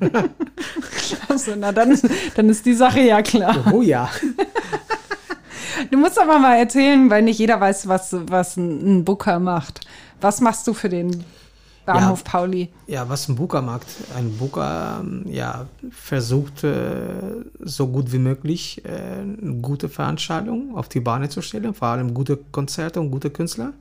[1.29, 3.73] Achso, na dann ist, dann ist die Sache ja klar.
[3.73, 4.11] Oh ja.
[5.91, 9.81] Du musst aber mal erzählen, weil nicht jeder weiß, was, was ein Booker macht.
[10.21, 11.25] Was machst du für den
[11.85, 12.69] Bahnhof Pauli?
[12.87, 13.87] Ja, was ein Booker macht.
[14.17, 20.89] Ein Booker ähm, ja, versucht, äh, so gut wie möglich äh, eine gute Veranstaltung auf
[20.89, 23.73] die Bahn zu stellen, vor allem gute Konzerte und gute Künstler.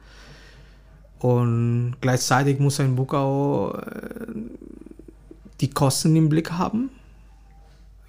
[1.20, 3.82] Und gleichzeitig muss ein Booker auch äh,
[5.60, 6.90] die Kosten im Blick haben,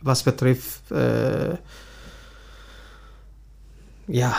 [0.01, 1.57] was betrifft, äh,
[4.09, 4.35] ja,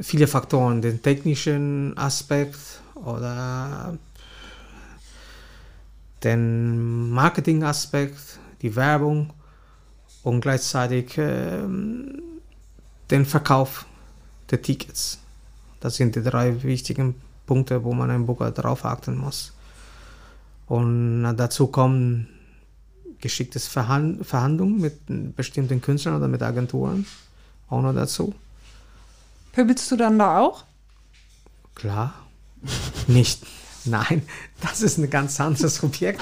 [0.00, 2.80] viele Faktoren, den technischen Aspekt
[3.16, 3.96] oder
[6.24, 9.32] den Marketingaspekt, die Werbung
[10.22, 12.20] und gleichzeitig ähm,
[13.10, 13.86] den Verkauf
[14.50, 15.18] der Tickets.
[15.80, 17.14] Das sind die drei wichtigen
[17.46, 19.52] Punkte, wo man einen Booker drauf achten muss.
[20.66, 22.28] Und äh, dazu kommen
[23.20, 27.06] geschicktes Verhand Verhandlungen mit bestimmten Künstlern oder mit Agenturen
[27.68, 28.34] auch noch dazu.
[29.52, 30.64] Pöbelst du dann da auch?
[31.74, 32.14] Klar.
[33.06, 33.42] Nicht.
[33.84, 34.22] Nein,
[34.60, 36.20] das ist ein ganz anderes Objekt.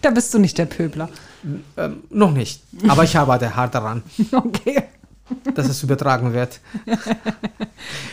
[0.00, 1.08] Da bist du nicht der Pöbler.
[1.76, 2.62] Ähm, noch nicht.
[2.88, 4.84] Aber ich arbeite hart daran, Okay.
[5.54, 6.60] dass es übertragen wird.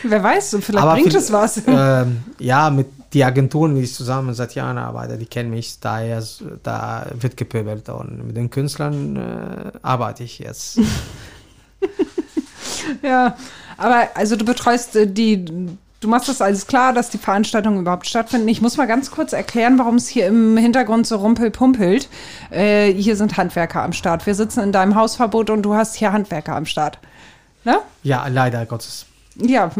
[0.02, 1.62] Wer weiß, vielleicht Aber bringt es was.
[1.66, 6.22] Ähm, ja, mit die Agenturen, die ich zusammen seit Jahren arbeite, die kennen mich, daher
[6.62, 7.88] da wird gepöbelt.
[7.88, 10.78] Und mit den Künstlern äh, arbeite ich jetzt.
[13.02, 13.36] Ja,
[13.76, 15.44] aber also du betreust äh, die,
[16.00, 18.48] du machst das alles klar, dass die Veranstaltungen überhaupt stattfinden.
[18.48, 22.08] Ich muss mal ganz kurz erklären, warum es hier im Hintergrund so rumpelpumpelt.
[22.50, 24.26] Äh, hier sind Handwerker am Start.
[24.26, 26.98] Wir sitzen in deinem Hausverbot und du hast hier Handwerker am Start.
[27.64, 27.78] Ne?
[28.02, 29.06] Ja, leider Gottes.
[29.36, 29.70] Ja,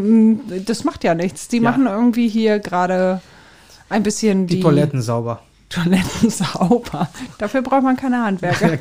[0.65, 1.47] das macht ja nichts.
[1.47, 1.63] Die Ja.
[1.71, 3.21] machen irgendwie hier gerade
[3.89, 5.41] ein bisschen Die, die, Toiletten sauber.
[5.69, 7.09] Toiletten sauber.
[7.37, 8.77] Dafür braucht man keine Handwerker.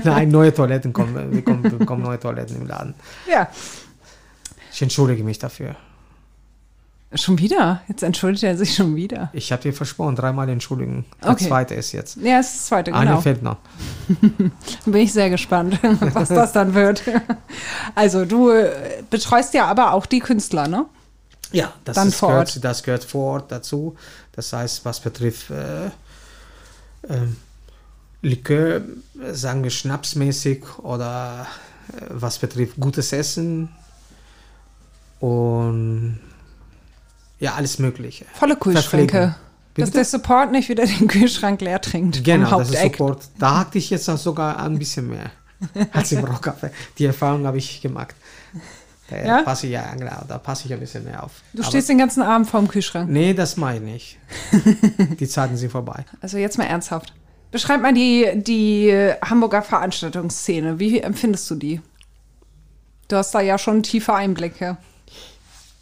[0.04, 1.32] Nein, neue Toiletten kommen.
[1.32, 2.94] Wir kommen, wir bekommen neue Toiletten im Laden.
[3.30, 3.48] ja.
[4.72, 5.76] Ich entschuldige mich dafür.
[7.14, 7.80] Schon wieder?
[7.88, 9.30] Jetzt entschuldigt er sich schon wieder.
[9.32, 11.04] Ich habe dir versprochen, dreimal entschuldigen.
[11.22, 11.46] Der Okay.
[11.46, 12.16] zweite ist jetzt.
[12.16, 13.20] Ja, es ist das zweite, Eine genau.
[13.20, 13.56] fehlt noch.
[14.84, 15.78] Bin ich sehr gespannt,
[16.12, 17.02] was das dann wird.
[17.94, 20.86] Also, du äh, betreust ja aber auch die Künstler, ne?
[21.52, 22.64] Ja, das, Dann ist, vor gehört, Ort.
[22.64, 23.94] das gehört vor Ort dazu.
[24.32, 25.90] Das heißt, was betrifft äh,
[27.08, 27.36] ähm,
[28.22, 31.46] Likör, äh, sagen wir schnapsmäßig oder
[31.92, 33.68] äh, was betrifft gutes Essen
[35.20, 36.18] und
[37.44, 38.24] ja, alles Mögliche.
[38.34, 39.34] Volle Kühlschränke.
[39.76, 42.22] Dass der Support nicht wieder den Kühlschrank leer trinkt.
[42.24, 42.80] Genau, das ist.
[42.82, 43.24] Support.
[43.38, 45.30] Da hakte ich jetzt auch sogar ein bisschen mehr
[45.92, 46.70] als im Rockcafé.
[46.98, 48.14] Die Erfahrung habe ich gemacht.
[49.10, 49.42] Da Ja?
[49.42, 51.32] passe ich ja, genau, da passe ich ein bisschen mehr auf.
[51.52, 53.10] Du Aber- stehst den ganzen Abend vorm Kühlschrank.
[53.10, 54.18] Nee, das meine ich.
[55.20, 56.04] Die Zeiten sind vorbei.
[56.20, 57.12] Also jetzt mal ernsthaft.
[57.50, 60.78] Beschreib mal die, die Hamburger Veranstaltungsszene.
[60.80, 61.80] Wie empfindest du die?
[63.08, 64.76] Du hast da ja schon tiefe Einblicke.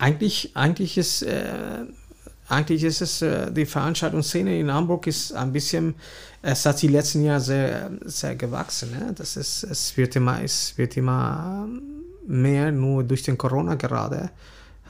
[0.03, 1.85] Eigentlich, eigentlich ist, äh,
[2.49, 5.95] eigentlich ist es, äh, die Veranstaltungsszene in Hamburg ist ein bisschen,
[6.43, 8.91] es hat die letzten Jahre sehr, sehr gewachsen.
[8.91, 9.13] Ne?
[9.15, 11.69] Das ist, es wird immer, es wird immer
[12.27, 14.31] mehr, nur durch den Corona gerade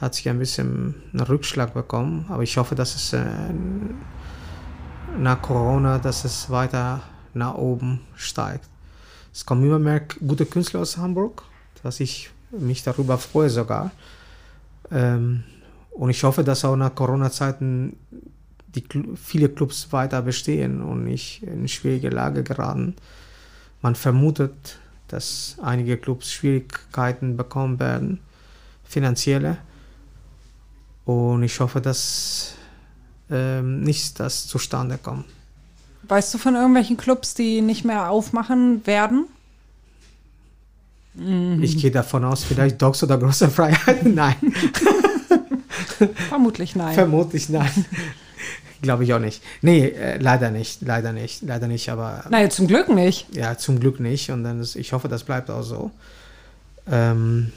[0.01, 2.25] hat sich ein bisschen einen Rückschlag bekommen.
[2.29, 3.23] Aber ich hoffe, dass es äh,
[5.15, 7.03] nach Corona, dass es weiter
[7.35, 8.67] nach oben steigt.
[9.31, 11.43] Es kommen immer mehr gute Künstler aus Hamburg,
[11.83, 13.91] dass ich mich darüber freue sogar.
[14.91, 15.43] Ähm,
[15.91, 17.95] und ich hoffe, dass auch nach Corona-Zeiten
[18.75, 18.83] die
[19.15, 22.95] viele Clubs weiter bestehen und nicht in schwierige Lage geraten.
[23.81, 28.19] Man vermutet, dass einige Clubs Schwierigkeiten bekommen werden,
[28.83, 29.57] finanzielle.
[31.05, 32.55] Und ich hoffe, dass
[33.29, 35.25] ähm, nicht das zustande kommt.
[36.03, 39.27] Weißt du von irgendwelchen Clubs, die nicht mehr aufmachen werden?
[41.61, 44.03] Ich gehe davon aus, vielleicht Dogs oder große Freiheit.
[44.05, 44.35] Nein,
[46.27, 46.93] Vermutlich nein.
[46.95, 47.69] vermutlich nein.
[48.81, 49.41] Glaube ich auch nicht.
[49.61, 53.33] Nee, äh, leider nicht, leider nicht, leider nicht, aber naja, zum Glück nicht.
[53.33, 54.29] ja, zum Glück nicht.
[54.31, 55.91] Und dann ist, ich hoffe, das bleibt auch so.
[56.91, 57.53] Ähm,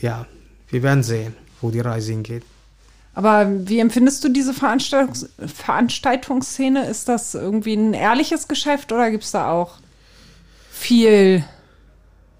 [0.00, 0.26] ja,
[0.70, 2.44] wir werden sehen, wo die Reise hingeht.
[3.14, 6.86] Aber wie empfindest du diese Veranstaltungs Veranstaltungsszene?
[6.86, 9.76] Ist das irgendwie ein ehrliches Geschäft oder gibt es da auch
[10.70, 11.42] viel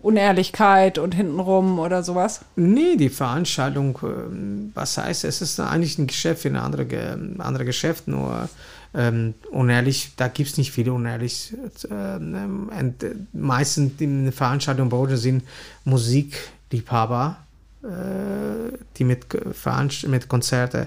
[0.06, 2.40] Unehrlichkeit und hintenrum oder sowas?
[2.54, 7.16] Nee, die Veranstaltung, ähm, was heißt, es ist eigentlich ein Geschäft wie ein andere, Ge-
[7.38, 8.48] andere Geschäft, nur
[8.94, 11.52] ähm, unehrlich, da gibt es nicht viele unehrlich.
[11.90, 15.42] Ähm, und, äh, meistens in Veranstaltungen bei uns sind
[15.84, 17.36] Musikliebhaber,
[17.82, 20.86] äh, die mit, Veranst mit Konzerte,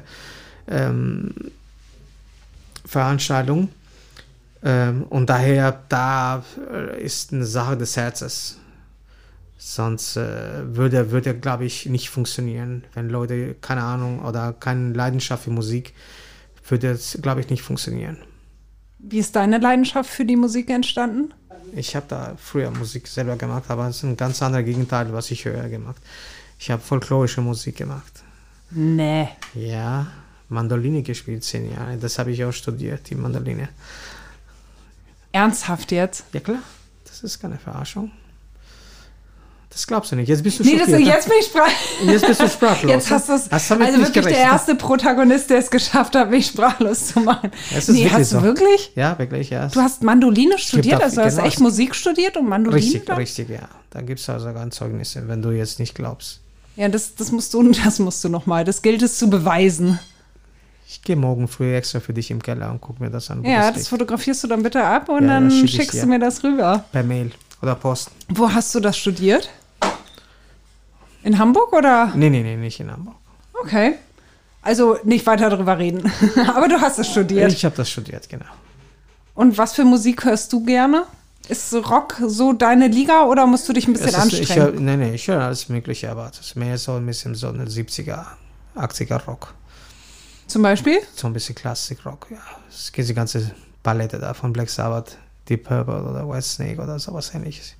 [0.67, 1.33] ähm,
[2.85, 3.69] Veranstaltungen.
[4.63, 8.57] Ähm, und daher, da äh, ist eine Sache des Herzens.
[9.61, 12.85] Sonst äh, würde, würde glaube ich, nicht funktionieren.
[12.93, 15.93] Wenn Leute, keine Ahnung, oder keine Leidenschaft für Musik,
[16.65, 18.17] würde es, glaube ich, nicht funktionieren.
[18.99, 21.33] Wie ist deine Leidenschaft für die Musik entstanden?
[21.73, 25.29] Ich habe da früher Musik selber gemacht, aber es ist ein ganz anderes Gegenteil, was
[25.29, 26.01] ich höre gemacht.
[26.57, 28.23] Ich habe folklorische Musik gemacht.
[28.71, 29.27] Nee.
[29.55, 30.07] Ja,
[30.47, 31.97] Mandoline gespielt, zehn Jahre.
[31.97, 33.67] Das habe ich auch studiert, die Mandoline.
[35.33, 36.23] Ernsthaft jetzt?
[36.31, 36.63] Ja klar,
[37.03, 38.11] das ist keine Verarschung.
[39.71, 40.27] Das glaubst du nicht.
[40.27, 41.07] Jetzt bist du Nee, das, schockiert.
[41.07, 41.69] jetzt bin ich sprach
[42.03, 42.91] Jetzt bist du sprachlos.
[42.91, 43.51] Jetzt hast du es.
[43.51, 44.35] Also wirklich der gerechnet.
[44.45, 47.51] erste Protagonist, der es geschafft hat, mich sprachlos zu machen.
[47.71, 48.43] Es ist nee, wirklich hast du so.
[48.43, 48.91] wirklich?
[48.95, 49.67] Ja, wirklich, ja.
[49.67, 51.47] Du hast Mandoline studiert, also du hast genau.
[51.47, 52.83] echt Musik studiert und Mandoline?
[52.83, 53.17] Richtig, dann?
[53.17, 53.69] richtig, ja.
[53.91, 56.39] Da gibt es also sogar Zeugnisse, wenn du jetzt nicht glaubst.
[56.75, 58.65] Ja, das, das musst du, das musst du noch mal.
[58.65, 59.99] Das gilt es zu beweisen.
[60.87, 63.43] Ich gehe morgen früh extra für dich im Keller und guck mir das an.
[63.43, 66.07] Ja, das das fotografierst du dann bitte ab und Ja, dann das schick schickst du
[66.07, 66.83] mir das rüber.
[66.91, 68.09] Per Mail oder Post.
[68.29, 69.49] Wo hast du das studiert?
[71.29, 72.11] In Hamburg oder?
[72.15, 73.15] Nee, nee, nee, nicht in Hamburg.
[73.61, 73.93] Okay.
[74.63, 76.11] Also nicht weiter darüber reden.
[76.55, 77.53] Aber du hast es studiert.
[77.53, 78.49] Ich habe das studiert, genau.
[79.35, 81.03] Und was für Musik hörst du gerne?
[81.47, 84.63] Ist Rock so deine Liga oder musst du dich ein bisschen ist, ich anstrengen?
[84.63, 87.49] hör, nee, nee, ich höre alles Mögliche, aber das ist mehr so ein bisschen so
[87.49, 88.25] eine 70er,
[88.75, 89.53] 80er Rock.
[90.47, 90.99] Zum Beispiel?
[91.15, 92.41] So ein bisschen Klassik-Rock, ja.
[92.71, 93.51] Es gibt die ganze
[93.83, 95.15] Palette da von Black Sabbath,
[95.47, 97.75] Deep Purple oder White Snake oder sowas ähnliches.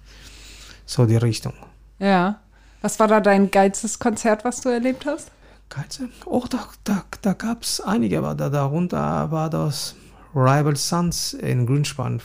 [0.85, 1.53] So die Richtung.
[1.97, 2.41] Ja.
[2.81, 5.31] Was war da dein geilstes Konzert, was du erlebt hast?
[5.69, 6.07] Geize?
[6.25, 9.95] Oh, da, da, da gab es einige, aber da, darunter war das
[10.33, 12.21] Rival Sons in Grünspan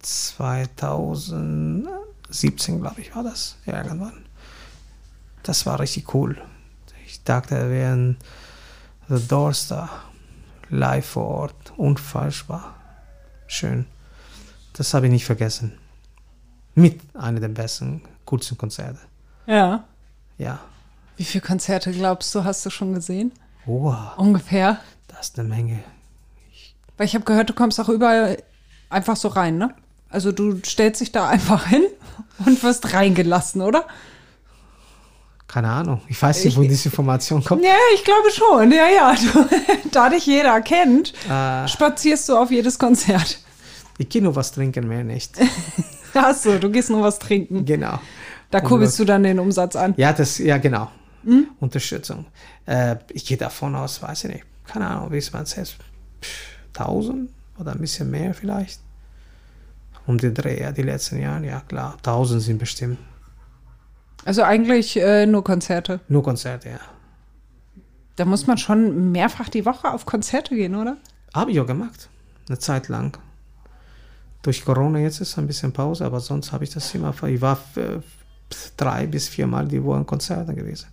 [0.00, 3.54] 2017, glaube ich, war das.
[3.66, 4.24] Ja, irgendwann.
[5.42, 6.40] Das war richtig cool.
[7.06, 8.16] Ich dachte, wir wären
[9.08, 9.88] The Doors da.
[10.70, 11.72] Live vor Ort.
[11.78, 12.74] Unfallbar.
[13.46, 13.86] Schön.
[14.74, 15.78] Das habe ich nicht vergessen.
[16.74, 18.98] Mit einer der besten, coolsten Konzerte.
[19.48, 19.84] Ja.
[20.38, 20.58] Ja.
[21.16, 23.32] Wie viele Konzerte glaubst du, hast du schon gesehen?
[23.66, 24.78] Wow, Ungefähr.
[25.08, 25.80] das ist eine Menge.
[26.96, 28.40] Weil ich habe gehört, du kommst auch überall
[28.90, 29.74] einfach so rein, ne?
[30.10, 31.82] Also du stellst dich da einfach hin
[32.46, 33.84] und wirst reingelassen, oder?
[35.48, 36.02] Keine Ahnung.
[36.08, 37.64] Ich weiß nicht, wo diese Information kommt.
[37.64, 38.70] Ja, ich glaube schon.
[38.70, 39.14] Ja, ja.
[39.14, 39.48] Du,
[39.90, 43.38] da dich jeder kennt, Äh, spazierst du auf jedes Konzert.
[43.98, 45.36] ich gehe nur was trinken, mehr nicht.
[46.14, 47.64] Achso, du gehst nur was trinken.
[47.64, 47.98] genau.
[48.50, 49.94] Da kurbelst du dann den Umsatz an.
[49.96, 50.90] Ja, das, ja, genau.
[51.60, 52.26] Unterstützung.
[52.66, 54.44] Äh, ich gehe davon aus, weiß ich nicht.
[54.66, 55.76] Keine Ahnung, wie es man jetzt.
[56.74, 58.80] 1000 oder ein bisschen mehr vielleicht.
[60.06, 61.94] Um den Dreh, ja, die letzten Jahre, ja klar.
[61.98, 62.98] 1000 sind bestimmt.
[64.24, 66.00] Also eigentlich äh, nur Konzerte.
[66.08, 66.80] Nur Konzerte, ja.
[68.16, 70.96] Da muss man schon mehrfach die Woche auf Konzerte gehen, oder?
[71.34, 72.08] Habe ich auch gemacht.
[72.48, 73.16] Eine Zeit lang.
[74.42, 77.14] Durch Corona jetzt ist ein bisschen Pause, aber sonst habe ich das immer.
[77.24, 78.00] Ich war äh,
[78.76, 80.88] drei bis viermal die Woche in Konzerten gewesen.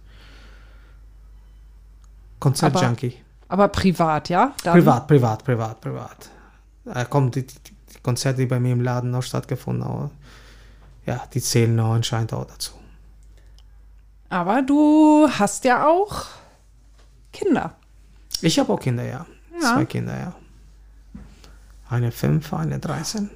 [2.40, 3.18] Konzertjunkie.
[3.48, 4.54] Aber privat, ja?
[4.64, 6.30] Dann- Privat, privat, privat, privat.
[6.86, 7.54] Da kommen die, die,
[7.94, 10.12] die Konzerte, die bei mir im Laden noch stattgefunden haben.
[11.06, 12.74] Ja, die zählen noch anscheinend auch dazu.
[14.30, 16.26] Aber du hast ja auch
[17.32, 17.76] Kinder.
[18.42, 19.26] Ich habe auch Kinder, ja.
[19.62, 19.74] Ja.
[19.74, 20.34] Zwei Kinder, ja.
[21.90, 23.30] Eine fünf, eine 13.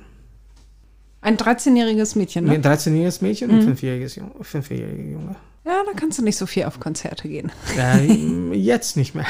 [1.21, 2.67] Ein 13-jähriges Mädchen, Ein ne?
[2.69, 4.31] 13-jähriges Mädchen und ein 5-jähriges Junge.
[4.41, 5.35] 5-jähriger Junge.
[5.65, 7.51] Ja, da kannst du nicht so viel auf Konzerte gehen.
[7.77, 8.05] Äh,
[8.55, 9.25] jetzt nicht mehr.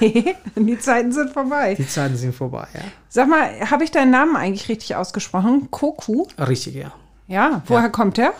[0.00, 1.74] nee, die Zeiten sind vorbei.
[1.74, 2.80] Die Zeiten sind vorbei, ja.
[3.08, 5.68] Sag mal, habe ich deinen Namen eigentlich richtig ausgesprochen?
[5.70, 6.26] Koku?
[6.38, 6.92] Richtig, ja.
[7.26, 7.88] Ja, woher Ja.
[7.88, 8.32] kommt der?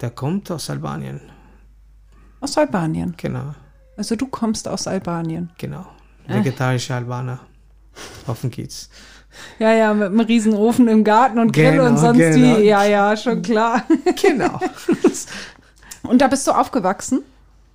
[0.00, 1.20] Der kommt aus Albanien.
[2.40, 3.14] Aus Albanien.
[3.16, 3.54] Genau,
[3.96, 5.50] Also du kommst aus Albanien.
[5.58, 5.86] genau.
[6.28, 7.40] Vegetarische Albaner
[8.26, 8.90] auf dem Kiez.
[9.58, 12.56] Ja, ja, mit einem riesen Ofen im Garten und Grill Genau, und sonst genau.
[12.56, 12.64] die.
[12.64, 13.84] Ja, ja, schon klar.
[14.20, 14.60] Genau.
[16.02, 17.22] Und da bist du aufgewachsen?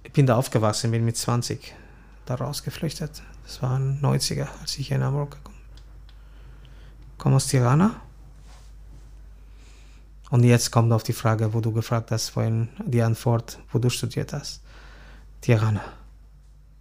[0.04, 1.74] ich bin da aufgewachsen, bin mit 20
[2.26, 3.22] da rausgeflüchtet.
[3.46, 5.84] Das waren 90er, als ich hier in Hamburg gekommen bin.
[7.18, 7.96] Komme aus Tirana.
[10.30, 13.90] Und jetzt kommt auf die Frage, wo du gefragt hast, vorhin die Antwort, wo du
[13.90, 14.62] studiert hast.
[15.42, 15.82] Tirana.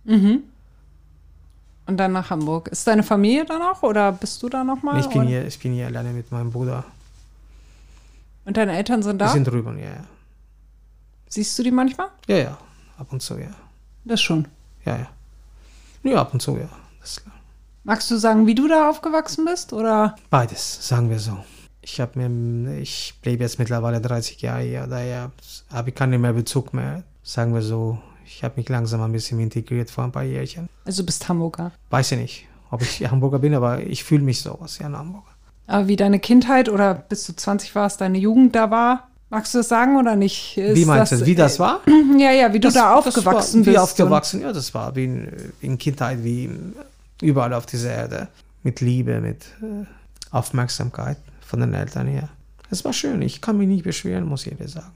[0.04, 0.42] Mhm.
[1.86, 2.68] Und dann nach Hamburg.
[2.68, 5.00] Ist deine Familie da noch oder bist du da noch mal?
[5.00, 5.28] ich, bin oder?
[5.28, 6.84] hier, ich bin hier alleine mit meinem Bruder.
[8.44, 9.28] Und deine Eltern sind da?
[9.28, 10.04] sind drüben, ja, ja.
[11.28, 12.08] Siehst du die manchmal?
[12.26, 12.58] Ja, ja.
[12.98, 13.50] Ab und zu, ja.
[14.04, 14.46] Das schon.
[14.84, 15.06] Ja, ja.
[16.02, 16.68] Ja, ab und zu, ja.
[17.84, 19.72] Magst du sagen, wie du da aufgewachsen bist?
[19.72, 20.14] Oder?
[20.30, 21.36] Beides, sagen wir so.
[21.80, 25.32] Ich habe mir, ich lebe jetzt mittlerweile 30 Jahre hier, daher
[25.72, 27.02] habe ich keinen mehr Bezug mehr.
[27.24, 27.98] Sagen wir so,
[28.36, 30.68] ich habe mich langsam ein bisschen integriert vor ein paar Jährchen.
[30.84, 31.72] Also du bist Hamburger.
[31.90, 34.96] Weiß ich nicht, ob ich Hamburger bin, aber ich fühle mich so als ja ein
[34.96, 35.26] Hamburger.
[35.66, 39.08] Aber wie deine Kindheit oder bis du 20 warst, deine Jugend da war?
[39.30, 40.58] Magst du das sagen oder nicht?
[40.58, 41.80] Ist wie meinst du, wie das war?
[42.18, 43.74] Ja, ja, wie du Das- da das aufgewachsen war, bist.
[43.74, 46.50] Wie aufgewachsen, ja, das war wie in, in Kindheit, wie
[47.22, 48.28] überall auf dieser Erde.
[48.64, 49.86] Mit Liebe, mit äh,
[50.30, 52.28] Aufmerksamkeit von den Eltern her.
[52.70, 54.92] Es war schön, ich kann mich nicht beschweren, muss ich dir sagen.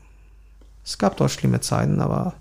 [0.84, 2.34] Es gab dort schlimme Zeiten, aber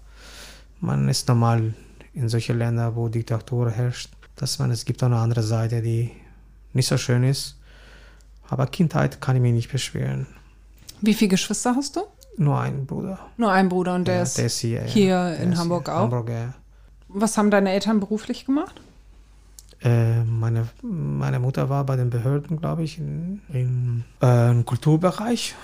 [0.79, 1.73] man ist normal
[2.13, 6.11] in solchen Ländern, wo Diktatur herrscht, dass man, es gibt auch eine andere Seite, die
[6.73, 7.57] nicht so schön ist.
[8.49, 10.27] Aber Kindheit kann ich mich nicht beschweren.
[11.01, 12.01] Wie viele Geschwister hast du?
[12.37, 13.19] Nur ein Bruder.
[13.37, 14.37] Nur ein Bruder und der Ja, ist.
[14.37, 14.87] der ist hier, ja.
[14.87, 15.95] hier Der in Hamburg hier.
[15.95, 16.01] auch?
[16.03, 16.53] Hamburg, ja.
[17.07, 18.81] Was haben deine Eltern beruflich gemacht?
[19.81, 25.55] Äh, meine, meine Mutter war bei den Behörden, glaube ich, in, in, äh, im Kulturbereich.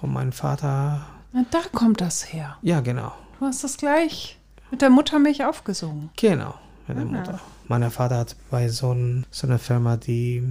[0.00, 2.56] Und mein Vater, Na, da kommt das her.
[2.62, 3.12] ja, genau.
[3.38, 4.38] Du hast das gleich
[4.72, 6.10] mit der Muttermilch aufgesungen.
[6.16, 6.54] Genau,
[6.88, 7.08] mit der Ah.
[7.08, 7.40] Mutter.
[7.68, 10.42] Mein Vater hat bei so, ein, so einer Firma, die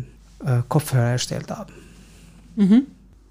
[0.45, 1.73] äh, Kopfhörer erstellt haben.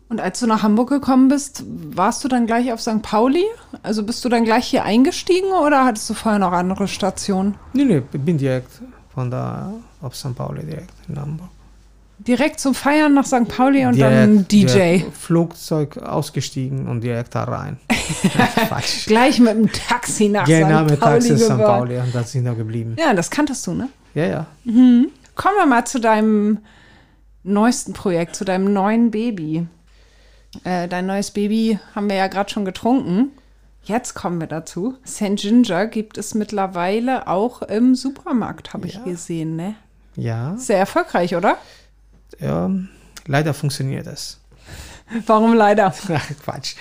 [0.08, 3.00] Und als du nach Hamburg gekommen bist, warst du dann gleich auf St.
[3.02, 3.44] Pauli?
[3.82, 7.54] Also bist du dann gleich hier eingestiegen oder hattest du vorher noch andere Stationen?
[7.72, 8.70] Nee, nee, ich bin direkt
[9.14, 9.72] von da
[10.02, 10.34] auf St.
[10.34, 11.48] Pauli, direkt in Hamburg.
[12.26, 13.48] Direkt zum Feiern nach St.
[13.48, 15.04] Pauli und direkt, dann DJ.
[15.18, 17.78] Flugzeug ausgestiegen und direkt da rein.
[19.06, 20.90] Gleich mit dem Taxi nach Genau, St.
[20.90, 21.48] mit Pauli Taxi St.
[21.50, 21.60] gefahren.
[21.78, 22.96] Pauli und da sind wir geblieben.
[22.98, 23.88] Ja, das kanntest du, ne?
[24.14, 24.46] Ja, ja.
[24.64, 26.58] Kommen wir mal zu deinem
[27.42, 29.66] neuesten Projekt, zu deinem neuen Baby.
[30.64, 33.30] Äh, dein neues Baby haben wir ja gerade schon getrunken.
[33.84, 34.96] Jetzt kommen wir dazu.
[35.06, 35.36] St.
[35.36, 39.04] Ginger gibt es mittlerweile auch im Supermarkt, habe ich Ja.
[39.04, 39.74] gesehen, ne?
[40.16, 41.56] Ja, Sehr erfolgreich, oder?
[42.38, 42.70] Ja,
[43.26, 44.38] leider funktioniert es.
[45.26, 45.86] Warum leider?
[46.08, 46.74] Ach, Quatsch.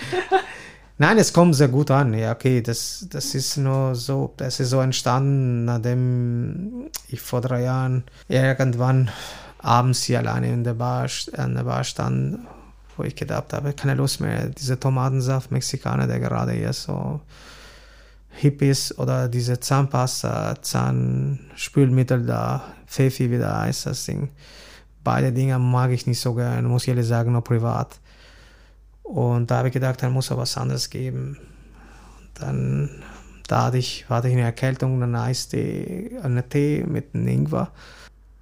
[0.98, 2.14] Nein, es kommt sehr gut an.
[2.14, 7.62] Ja, okay, das, das ist nur so, das ist so entstanden, nachdem ich vor drei
[7.64, 9.10] Jahren irgendwann
[9.60, 12.40] abends hier alleine in der Bar, an der Bar stand,
[12.98, 17.22] wo ich gedacht habe, keine Lust mehr, dieser Tomatensaft Mexikaner, der gerade hier so
[18.32, 24.30] hip ist, oder diese Zahnpasta, Zahnspülmittel da, Pfeffi, wie da heißt das Ding.
[25.04, 28.00] Beide Dinge mag ich nicht so gerne, muss ich ehrlich sagen, nur privat.
[29.04, 31.38] Und da habe ich gedacht, da muss er was anderes geben.
[32.36, 32.90] Dann
[33.50, 37.72] da hatte ich, hatte ich eine Erkältung, einen Eistee, einen Tee mit einem Ingwer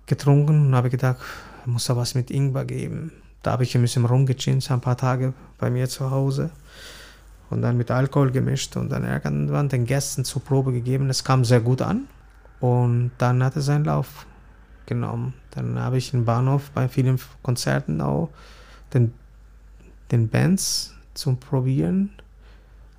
[0.05, 1.20] getrunken und habe gedacht,
[1.64, 3.14] da muss er was mit Ingwer geben.
[3.41, 6.49] Da habe ich ein bisschen rumgechint, ein paar Tage bei mir zu Hause
[7.49, 11.10] und dann mit Alkohol gemischt und dann irgendwann den Gästen zur Probe gegeben.
[11.10, 12.10] Es kam sehr gut an
[12.60, 14.27] und dann hat er seinen Lauf
[14.88, 15.34] genommen.
[15.52, 18.30] Dann habe ich im Bahnhof bei vielen Konzerten auch
[18.94, 19.14] den
[20.12, 22.12] den Bands zum Probieren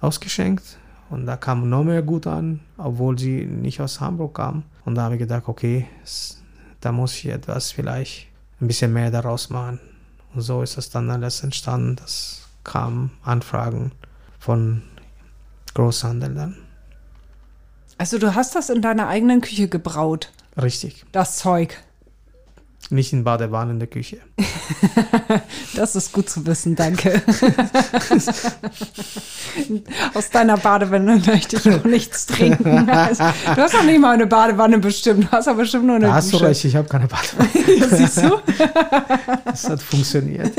[0.00, 0.78] ausgeschenkt.
[1.10, 4.64] Und da kam noch mehr gut an, obwohl sie nicht aus Hamburg kamen.
[4.84, 5.86] Und da habe ich gedacht, okay,
[6.80, 8.26] da muss ich etwas vielleicht
[8.60, 9.80] ein bisschen mehr daraus machen.
[10.34, 11.96] Und so ist das dann alles entstanden.
[11.96, 13.92] Das kamen Anfragen
[14.38, 14.82] von
[15.74, 16.56] Großhandel dann.
[17.96, 20.30] Also du hast das in deiner eigenen Küche gebraut,
[20.60, 21.04] Richtig.
[21.12, 21.76] das Zeug.
[22.90, 24.18] Nicht in Badewanne in der Küche.
[25.74, 27.22] Das ist gut zu wissen, danke.
[30.14, 32.86] Aus deiner Badewanne möchte ich auch nichts trinken.
[32.86, 36.14] Du hast doch nicht mal eine Badewanne bestimmt, du hast aber bestimmt nur eine Da
[36.14, 37.50] hast du recht, ich habe keine Badewanne.
[37.78, 38.40] Ja, siehst du?
[39.44, 40.52] Das hat funktioniert.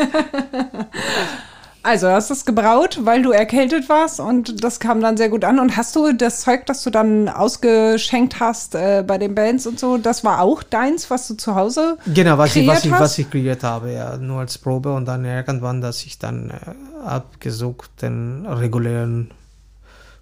[1.81, 5.45] Also hast du es gebraut, weil du erkältet warst und das kam dann sehr gut
[5.45, 5.59] an.
[5.59, 9.79] Und hast du das Zeug, das du dann ausgeschenkt hast äh, bei den Bands und
[9.79, 13.17] so, das war auch deins, was du zu Hause Genau, was ich, was, ich, was
[13.17, 17.89] ich kreiert habe, ja, nur als Probe und dann irgendwann, dass ich dann äh, abgesucht
[18.01, 19.31] den regulären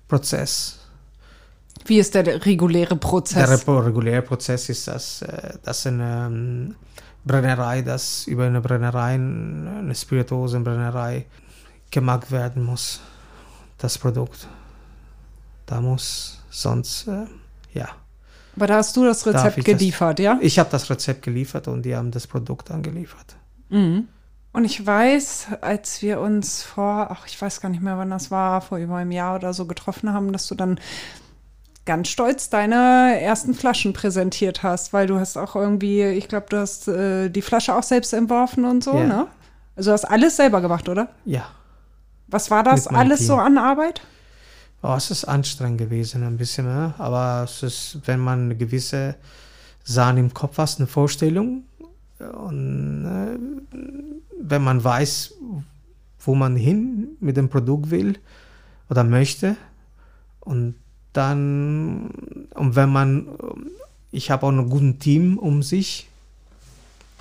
[0.08, 0.78] Prozess.
[1.86, 3.50] Wie ist der reguläre Der Prozess?
[3.50, 6.76] Repo- reguläre Prozess ist, dass, äh, dass eine ähm,
[7.26, 11.26] Brennerei, das über eine Brennerei, eine Spirituosenbrennerei
[11.92, 13.00] gemacht werden muss,
[13.78, 14.48] das Produkt.
[15.66, 17.26] Da muss sonst, äh,
[17.74, 17.90] ja.
[18.56, 20.38] Aber da hast du das Rezept ich das- geliefert, ja?
[20.42, 23.36] Ich habe das Rezept geliefert und die haben das Produkt angeliefert.
[23.70, 24.08] Mhm.
[24.54, 28.32] Und ich weiß, als wir uns vor, ach, ich weiß gar nicht mehr, wann das
[28.32, 30.80] war, vor über einem Jahr oder so getroffen haben, dass du dann
[31.86, 36.58] ganz stolz deine ersten Flaschen präsentiert hast, weil du hast auch irgendwie, ich glaube, du
[36.58, 39.04] hast äh, die Flasche auch selbst entworfen und so, Ja.
[39.06, 39.28] ne?
[39.76, 41.10] Also du hast alles selber gemacht, oder?
[41.24, 41.46] Ja.
[42.28, 43.28] Was war das alles Team.
[43.28, 44.02] so an Arbeit?
[44.84, 46.94] Oh, es ist anstrengend gewesen, ein bisschen, ne?
[46.98, 49.16] aber es ist, wenn man eine gewisse
[49.84, 51.64] Sachen im Kopf hat, eine Vorstellung
[52.20, 53.78] und äh,
[54.40, 55.34] wenn man weiß,
[56.20, 58.20] wo man hin mit dem Produkt will
[58.90, 59.56] oder möchte
[60.42, 60.76] und
[61.14, 62.12] dann,
[62.54, 63.28] und wenn man,
[64.12, 66.08] ich habe auch ein gutes Team um sich,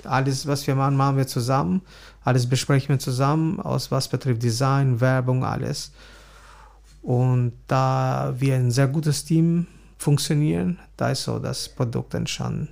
[0.03, 1.81] alles, was wir machen, machen wir zusammen,
[2.27, 5.93] alles besprechen wir zusammen, aus was betrifft Design, Werbung, alles.
[7.01, 9.65] Und da wir ein sehr gutes Team
[9.97, 12.67] funktionieren, da ist so das Produkt entstanden.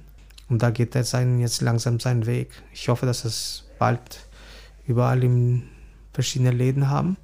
[0.50, 2.52] Und da geht es sein, jetzt langsam seinen Weg.
[2.74, 4.28] Ich hoffe, dass es bald
[4.88, 5.64] überall in
[6.12, 7.16] verschiedenen Läden haben.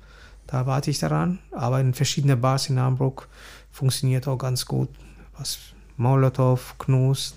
[0.48, 1.40] Da warte ich daran.
[1.52, 3.28] Aber in verschiedenen Bars in Hamburg
[3.74, 4.88] funktioniert auch ganz gut.
[5.38, 5.60] Was
[5.98, 7.36] Molotov, Knust,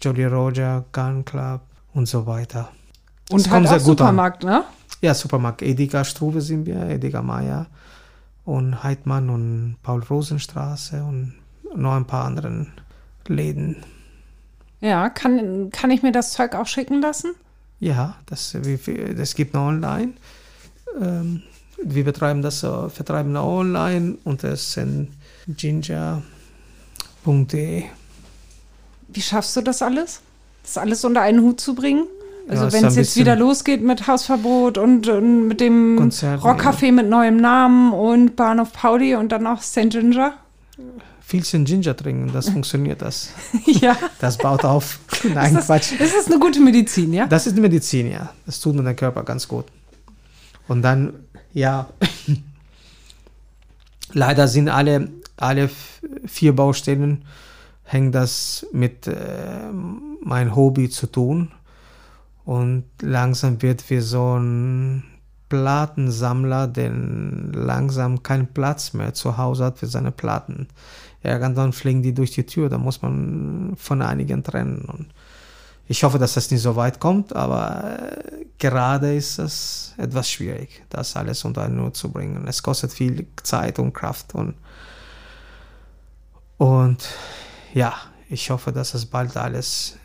[0.00, 1.60] Jolly Roger, Gun Club
[1.92, 2.72] und so weiter.
[3.30, 4.06] Und Es halt auch sehr gut an.
[4.06, 4.64] Supermarkt, ne?
[5.00, 5.62] Ja, Supermarkt.
[5.62, 7.66] Edeka Struve sind wir, Edeka Meier
[8.44, 11.34] und Heidmann und Paul-Rosen-Straße und
[11.74, 12.72] noch ein paar anderen
[13.26, 13.76] Läden.
[14.80, 17.34] Ja, kann, kann ich mir das Zeug auch schicken lassen?
[17.78, 18.56] Ja, das,
[19.16, 20.12] das gibt noch online.
[21.00, 21.42] Ähm,
[21.82, 25.08] wir betreiben das, äh, vertreiben online und es sind
[25.46, 26.22] ginger.de.
[29.08, 30.20] Wie schaffst du das alles?
[30.62, 32.04] Das alles unter einen Hut zu bringen?
[32.48, 37.08] Also Ja, wenn es jetzt wieder losgeht mit Hausverbot und, und mit dem Rockcafé mit
[37.08, 39.90] neuem Namen und Bahnhof Pauli und dann auch St.
[39.90, 40.34] Ginger?
[41.20, 43.30] Viel sind Ginger trinken, das funktioniert das.
[43.66, 43.96] ja.
[44.18, 44.98] Das baut auf.
[45.34, 45.92] Nein, Ist Quatsch.
[45.92, 47.26] das, ist das eine gute Medizin, ja?
[47.26, 48.32] Das ist die Medizin, ja.
[48.46, 49.66] Das tut mir den Körper ganz gut.
[50.66, 51.14] Und dann,
[51.52, 51.88] ja,
[54.12, 55.70] leider sind alle, alle
[56.26, 57.24] vier Baustellen,
[57.84, 59.14] hängt das mit äh,
[60.22, 61.50] mein Hobby zu tun.
[62.50, 65.04] Und langsam wird wir so ein
[65.48, 70.66] Plattensammler, der langsam keinen Platz mehr zu Hause hat für seine Platten.
[71.22, 74.80] Irgendwann fliegen die durch die Tür, da muss man von einigen trennen.
[74.80, 75.14] Und
[75.86, 80.82] ich hoffe, dass das nicht so weit kommt, aber äh, gerade ist es etwas schwierig,
[80.90, 82.48] das alles unter einen Hut zu bringen.
[82.48, 84.56] Es kostet viel Zeit und Kraft und,
[86.58, 87.08] und
[87.74, 87.94] ja,
[88.28, 89.99] ich hoffe, dass es bald alles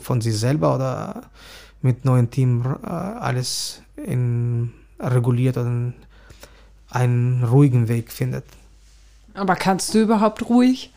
[0.00, 1.22] von sich selber oder
[1.82, 5.94] mit neuen Team äh, alles in, reguliert und
[6.90, 8.44] einen ruhigen Weg findet.
[9.34, 10.92] Aber kannst du überhaupt ruhig?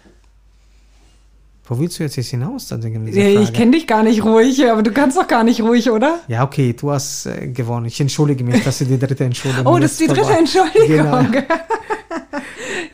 [1.66, 2.68] Wo willst du jetzt hinaus?
[2.68, 6.20] Dann ich kenne dich gar nicht ruhig, aber du kannst doch gar nicht ruhig, oder?
[6.28, 7.86] Ja, okay, du hast äh, gewonnen.
[7.86, 9.74] Ich entschuldige mich, das ist die dritte Entschuldigung.
[9.74, 10.40] Oh, das ist die dritte vorbei.
[10.40, 11.32] Entschuldigung.
[11.32, 11.44] Genau.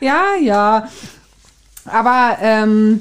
[0.00, 0.88] ja, ja.
[1.86, 3.00] Aber ähm,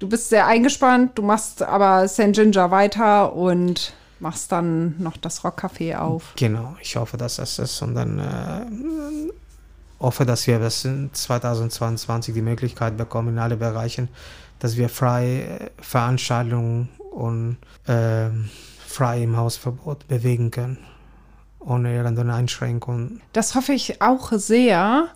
[0.00, 2.32] du bist sehr eingespannt, du machst aber St.
[2.32, 6.34] Ginger weiter und machst dann noch das Rockcafé auf.
[6.36, 7.80] Genau, ich hoffe, dass das ist.
[7.82, 9.30] Und dann äh,
[10.00, 14.08] hoffe, dass wir in 2022 die Möglichkeit bekommen, in alle Bereichen,
[14.58, 18.50] dass wir frei äh, Veranstaltungen und ähm,
[18.86, 20.78] frei im Hausverbot bewegen können.
[21.58, 23.20] Ohne irgendeine Einschränkung.
[23.34, 25.08] Das hoffe ich auch sehr,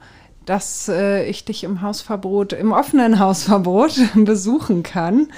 [0.47, 5.29] dass äh, ich dich im Hausverbot, im offenen Hausverbot besuchen kann.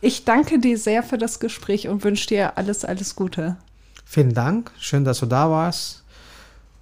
[0.00, 3.56] Ich danke dir sehr für das Gespräch und wünsche dir alles, alles Gute.
[4.04, 6.04] Vielen Dank, schön, dass du da warst.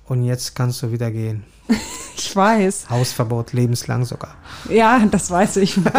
[0.07, 1.45] Und jetzt kannst du wieder gehen.
[2.17, 2.89] Ich weiß.
[2.91, 4.37] Hausverbot, lebenslang sogar.
[4.71, 5.75] Ja, das weiß ich.
[5.75, 5.93] Bis,